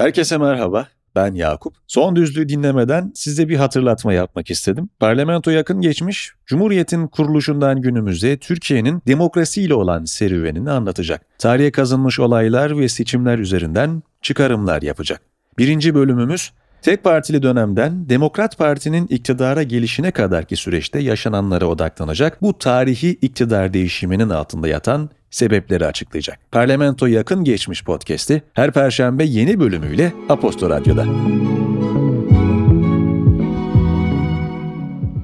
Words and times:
Herkese 0.00 0.38
merhaba. 0.38 0.88
Ben 1.16 1.34
Yakup. 1.34 1.74
Son 1.86 2.16
düzlüğü 2.16 2.48
dinlemeden 2.48 3.12
size 3.14 3.48
bir 3.48 3.56
hatırlatma 3.56 4.12
yapmak 4.12 4.50
istedim. 4.50 4.90
Parlamento 5.00 5.50
yakın 5.50 5.80
geçmiş, 5.80 6.32
Cumhuriyet'in 6.46 7.06
kuruluşundan 7.06 7.80
günümüze 7.80 8.38
Türkiye'nin 8.38 9.02
demokrasiyle 9.06 9.74
olan 9.74 10.04
serüvenini 10.04 10.70
anlatacak. 10.70 11.38
Tarihe 11.38 11.70
kazınmış 11.70 12.20
olaylar 12.20 12.78
ve 12.78 12.88
seçimler 12.88 13.38
üzerinden 13.38 14.02
çıkarımlar 14.22 14.82
yapacak. 14.82 15.20
Birinci 15.58 15.94
bölümümüz 15.94 16.52
Tek 16.82 17.04
partili 17.04 17.42
dönemden 17.42 18.08
Demokrat 18.08 18.58
Parti'nin 18.58 19.06
iktidara 19.06 19.62
gelişine 19.62 20.10
kadarki 20.10 20.56
süreçte 20.56 20.98
yaşananlara 20.98 21.66
odaklanacak 21.66 22.42
bu 22.42 22.58
tarihi 22.58 23.10
iktidar 23.10 23.72
değişiminin 23.72 24.28
altında 24.28 24.68
yatan 24.68 25.10
sebepleri 25.30 25.86
açıklayacak. 25.86 26.38
Parlamento 26.52 27.06
yakın 27.06 27.44
geçmiş 27.44 27.84
podcast'i 27.84 28.42
her 28.54 28.72
perşembe 28.72 29.24
yeni 29.24 29.60
bölümüyle 29.60 30.12
Aposto 30.28 30.70
Radyo'da. 30.70 31.04